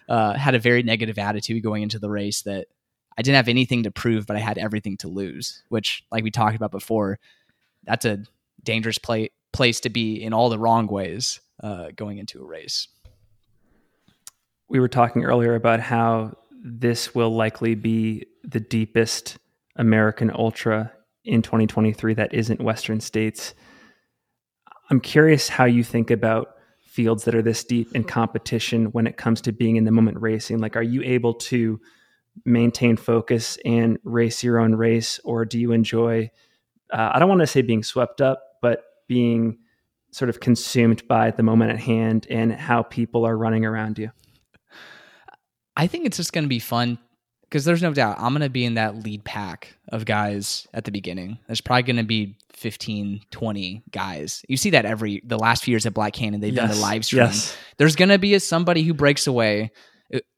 uh, 0.08 0.32
had 0.32 0.54
a 0.54 0.58
very 0.58 0.82
negative 0.82 1.18
attitude 1.18 1.62
going 1.62 1.82
into 1.82 1.98
the 1.98 2.08
race 2.08 2.40
that 2.44 2.68
I 3.18 3.22
didn't 3.22 3.36
have 3.36 3.48
anything 3.48 3.82
to 3.82 3.90
prove, 3.90 4.26
but 4.26 4.36
I 4.36 4.38
had 4.38 4.56
everything 4.56 4.96
to 4.98 5.08
lose, 5.08 5.62
which, 5.68 6.04
like 6.10 6.24
we 6.24 6.30
talked 6.30 6.56
about 6.56 6.70
before, 6.70 7.18
that's 7.84 8.06
a 8.06 8.24
dangerous 8.62 8.96
play, 8.96 9.28
place 9.52 9.80
to 9.80 9.90
be 9.90 10.14
in 10.14 10.32
all 10.32 10.48
the 10.48 10.58
wrong 10.58 10.86
ways 10.86 11.40
uh, 11.62 11.88
going 11.94 12.16
into 12.16 12.40
a 12.40 12.46
race. 12.46 12.88
We 14.70 14.80
were 14.80 14.88
talking 14.88 15.26
earlier 15.26 15.54
about 15.54 15.80
how 15.80 16.38
this 16.50 17.14
will 17.14 17.34
likely 17.36 17.74
be 17.74 18.24
the 18.42 18.60
deepest 18.60 19.36
American 19.76 20.30
Ultra 20.34 20.92
in 21.26 21.42
2023 21.42 22.14
that 22.14 22.32
isn't 22.32 22.60
Western 22.60 23.00
states. 23.00 23.54
I'm 24.90 25.00
curious 25.00 25.48
how 25.48 25.64
you 25.64 25.82
think 25.82 26.10
about 26.10 26.56
fields 26.80 27.24
that 27.24 27.34
are 27.34 27.42
this 27.42 27.64
deep 27.64 27.94
in 27.94 28.04
competition 28.04 28.86
when 28.86 29.06
it 29.06 29.16
comes 29.16 29.40
to 29.42 29.52
being 29.52 29.76
in 29.76 29.84
the 29.84 29.90
moment 29.90 30.20
racing. 30.20 30.60
Like, 30.60 30.76
are 30.76 30.82
you 30.82 31.02
able 31.02 31.34
to 31.34 31.80
maintain 32.44 32.96
focus 32.96 33.58
and 33.64 33.98
race 34.04 34.42
your 34.42 34.58
own 34.58 34.74
race, 34.74 35.20
or 35.24 35.44
do 35.44 35.58
you 35.58 35.72
enjoy? 35.72 36.30
Uh, 36.90 37.10
I 37.12 37.18
don't 37.18 37.28
want 37.28 37.40
to 37.40 37.46
say 37.46 37.62
being 37.62 37.82
swept 37.82 38.20
up, 38.20 38.42
but 38.62 38.84
being 39.08 39.58
sort 40.12 40.28
of 40.28 40.40
consumed 40.40 41.06
by 41.08 41.30
the 41.30 41.42
moment 41.42 41.72
at 41.72 41.78
hand 41.78 42.26
and 42.30 42.52
how 42.52 42.82
people 42.82 43.26
are 43.26 43.36
running 43.36 43.66
around 43.66 43.98
you. 43.98 44.10
I 45.76 45.86
think 45.86 46.06
it's 46.06 46.16
just 46.16 46.32
going 46.32 46.44
to 46.44 46.48
be 46.48 46.58
fun 46.58 46.98
because 47.48 47.64
there's 47.64 47.82
no 47.82 47.92
doubt 47.92 48.16
I'm 48.18 48.32
going 48.32 48.42
to 48.42 48.50
be 48.50 48.64
in 48.64 48.74
that 48.74 48.96
lead 48.96 49.24
pack 49.24 49.76
of 49.88 50.04
guys 50.04 50.66
at 50.74 50.84
the 50.84 50.90
beginning. 50.90 51.38
There's 51.46 51.60
probably 51.60 51.84
going 51.84 51.96
to 51.96 52.04
be 52.04 52.36
15, 52.52 53.22
20 53.30 53.82
guys. 53.90 54.44
You 54.48 54.56
see 54.56 54.70
that 54.70 54.84
every 54.84 55.22
the 55.24 55.38
last 55.38 55.64
few 55.64 55.72
years 55.72 55.86
at 55.86 55.94
Black 55.94 56.12
Canyon, 56.12 56.40
they've 56.40 56.54
yes. 56.54 56.68
done 56.68 56.76
the 56.76 56.82
live 56.82 57.04
stream. 57.04 57.24
Yes. 57.24 57.56
There's 57.76 57.96
going 57.96 58.08
to 58.08 58.18
be 58.18 58.34
a, 58.34 58.40
somebody 58.40 58.82
who 58.82 58.94
breaks 58.94 59.26
away 59.26 59.70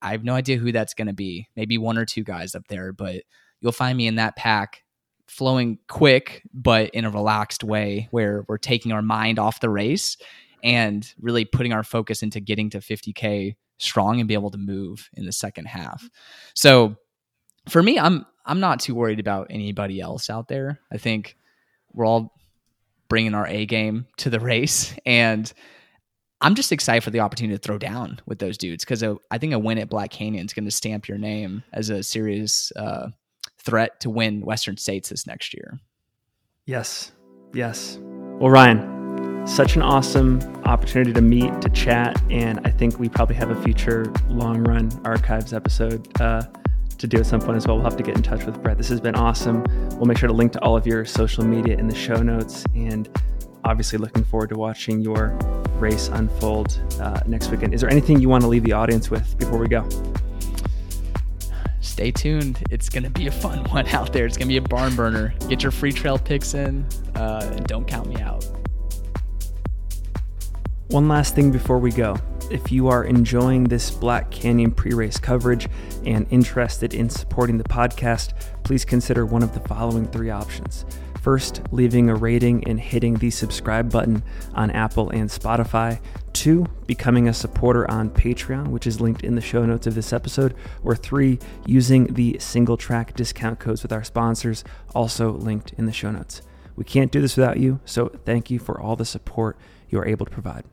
I 0.00 0.12
have 0.12 0.24
no 0.24 0.34
idea 0.34 0.56
who 0.56 0.72
that's 0.72 0.94
going 0.94 1.08
to 1.08 1.14
be. 1.14 1.48
Maybe 1.56 1.78
one 1.78 1.98
or 1.98 2.04
two 2.04 2.24
guys 2.24 2.54
up 2.54 2.66
there, 2.68 2.92
but 2.92 3.22
you'll 3.60 3.72
find 3.72 3.96
me 3.96 4.06
in 4.06 4.16
that 4.16 4.36
pack 4.36 4.82
flowing 5.26 5.78
quick, 5.88 6.42
but 6.54 6.90
in 6.90 7.04
a 7.04 7.10
relaxed 7.10 7.62
way 7.62 8.08
where 8.10 8.44
we're 8.48 8.58
taking 8.58 8.92
our 8.92 9.02
mind 9.02 9.38
off 9.38 9.60
the 9.60 9.68
race 9.68 10.16
and 10.64 11.12
really 11.20 11.44
putting 11.44 11.72
our 11.72 11.84
focus 11.84 12.22
into 12.22 12.40
getting 12.40 12.70
to 12.70 12.78
50K 12.78 13.56
strong 13.78 14.20
and 14.20 14.28
be 14.28 14.34
able 14.34 14.50
to 14.50 14.58
move 14.58 15.08
in 15.14 15.24
the 15.24 15.32
second 15.32 15.66
half. 15.66 16.08
So 16.54 16.96
for 17.68 17.82
me, 17.82 17.98
I'm 17.98 18.26
I'm 18.44 18.60
not 18.60 18.80
too 18.80 18.94
worried 18.94 19.20
about 19.20 19.48
anybody 19.50 20.00
else 20.00 20.30
out 20.30 20.48
there. 20.48 20.80
I 20.92 20.98
think 20.98 21.36
we're 21.92 22.06
all 22.06 22.34
bringing 23.08 23.34
our 23.34 23.46
A 23.46 23.66
game 23.66 24.06
to 24.18 24.30
the 24.30 24.40
race 24.40 24.94
and 25.06 25.52
I'm 26.40 26.54
just 26.54 26.70
excited 26.70 27.02
for 27.02 27.10
the 27.10 27.20
opportunity 27.20 27.56
to 27.56 27.62
throw 27.62 27.78
down 27.78 28.20
with 28.26 28.38
those 28.38 28.56
dudes 28.56 28.84
because 28.84 29.02
I 29.02 29.38
think 29.38 29.54
a 29.54 29.58
win 29.58 29.78
at 29.78 29.90
Black 29.90 30.10
Canyon 30.10 30.46
is 30.46 30.52
going 30.52 30.66
to 30.66 30.70
stamp 30.70 31.08
your 31.08 31.18
name 31.18 31.64
as 31.72 31.90
a 31.90 32.02
serious 32.02 32.70
uh, 32.76 33.08
threat 33.58 34.00
to 34.00 34.10
win 34.10 34.42
Western 34.42 34.76
States 34.76 35.08
this 35.08 35.26
next 35.26 35.52
year. 35.52 35.80
Yes, 36.64 37.10
yes. 37.52 37.98
Well, 38.38 38.50
Ryan, 38.50 38.97
such 39.48 39.76
an 39.76 39.82
awesome 39.82 40.40
opportunity 40.66 41.12
to 41.12 41.22
meet, 41.22 41.60
to 41.62 41.70
chat, 41.70 42.20
and 42.30 42.60
I 42.64 42.70
think 42.70 42.98
we 42.98 43.08
probably 43.08 43.34
have 43.36 43.50
a 43.50 43.60
future 43.62 44.12
long 44.28 44.62
run 44.62 44.90
archives 45.04 45.54
episode 45.54 46.06
uh, 46.20 46.42
to 46.98 47.06
do 47.06 47.18
at 47.18 47.26
some 47.26 47.40
point 47.40 47.56
as 47.56 47.66
well. 47.66 47.76
We'll 47.76 47.84
have 47.84 47.96
to 47.96 48.02
get 48.02 48.14
in 48.14 48.22
touch 48.22 48.44
with 48.44 48.62
Brett. 48.62 48.76
This 48.76 48.88
has 48.88 49.00
been 49.00 49.14
awesome. 49.14 49.64
We'll 49.92 50.04
make 50.04 50.18
sure 50.18 50.28
to 50.28 50.34
link 50.34 50.52
to 50.52 50.62
all 50.62 50.76
of 50.76 50.86
your 50.86 51.04
social 51.04 51.44
media 51.44 51.76
in 51.76 51.88
the 51.88 51.94
show 51.94 52.22
notes 52.22 52.64
and 52.74 53.08
obviously 53.64 53.98
looking 53.98 54.22
forward 54.22 54.50
to 54.50 54.56
watching 54.56 55.00
your 55.00 55.28
race 55.78 56.08
unfold 56.08 56.78
uh, 57.00 57.20
next 57.26 57.50
weekend. 57.50 57.72
Is 57.72 57.80
there 57.80 57.90
anything 57.90 58.20
you 58.20 58.28
want 58.28 58.42
to 58.42 58.48
leave 58.48 58.64
the 58.64 58.72
audience 58.72 59.10
with 59.10 59.38
before 59.38 59.58
we 59.58 59.68
go? 59.68 59.88
Stay 61.80 62.10
tuned. 62.10 62.62
It's 62.70 62.88
going 62.88 63.04
to 63.04 63.10
be 63.10 63.28
a 63.28 63.32
fun 63.32 63.64
one 63.70 63.86
out 63.88 64.12
there. 64.12 64.26
It's 64.26 64.36
going 64.36 64.48
to 64.48 64.52
be 64.52 64.58
a 64.58 64.68
barn 64.68 64.94
burner. 64.94 65.34
Get 65.48 65.62
your 65.62 65.72
Freetrail 65.72 66.22
picks 66.22 66.54
in 66.54 66.86
uh, 67.14 67.50
and 67.56 67.66
don't 67.66 67.86
count 67.86 68.08
me 68.08 68.20
out. 68.20 68.44
One 70.88 71.06
last 71.06 71.34
thing 71.34 71.50
before 71.50 71.78
we 71.78 71.90
go. 71.90 72.16
If 72.50 72.72
you 72.72 72.88
are 72.88 73.04
enjoying 73.04 73.64
this 73.64 73.90
Black 73.90 74.30
Canyon 74.30 74.70
pre 74.70 74.92
race 74.92 75.18
coverage 75.18 75.68
and 76.06 76.26
interested 76.30 76.94
in 76.94 77.10
supporting 77.10 77.58
the 77.58 77.64
podcast, 77.64 78.32
please 78.62 78.86
consider 78.86 79.26
one 79.26 79.42
of 79.42 79.52
the 79.52 79.60
following 79.68 80.06
three 80.06 80.30
options. 80.30 80.86
First, 81.20 81.60
leaving 81.72 82.08
a 82.08 82.14
rating 82.14 82.66
and 82.66 82.80
hitting 82.80 83.16
the 83.16 83.28
subscribe 83.28 83.92
button 83.92 84.22
on 84.54 84.70
Apple 84.70 85.10
and 85.10 85.28
Spotify. 85.28 86.00
Two, 86.32 86.64
becoming 86.86 87.28
a 87.28 87.34
supporter 87.34 87.90
on 87.90 88.08
Patreon, 88.08 88.68
which 88.68 88.86
is 88.86 88.98
linked 88.98 89.24
in 89.24 89.34
the 89.34 89.42
show 89.42 89.66
notes 89.66 89.86
of 89.86 89.94
this 89.94 90.14
episode. 90.14 90.54
Or 90.82 90.96
three, 90.96 91.38
using 91.66 92.14
the 92.14 92.38
single 92.40 92.78
track 92.78 93.12
discount 93.12 93.58
codes 93.58 93.82
with 93.82 93.92
our 93.92 94.04
sponsors, 94.04 94.64
also 94.94 95.32
linked 95.32 95.74
in 95.74 95.84
the 95.84 95.92
show 95.92 96.10
notes. 96.10 96.40
We 96.76 96.84
can't 96.84 97.12
do 97.12 97.20
this 97.20 97.36
without 97.36 97.58
you, 97.58 97.80
so 97.84 98.08
thank 98.24 98.50
you 98.50 98.58
for 98.58 98.80
all 98.80 98.96
the 98.96 99.04
support 99.04 99.58
you 99.90 99.98
are 99.98 100.06
able 100.06 100.24
to 100.24 100.32
provide. 100.32 100.64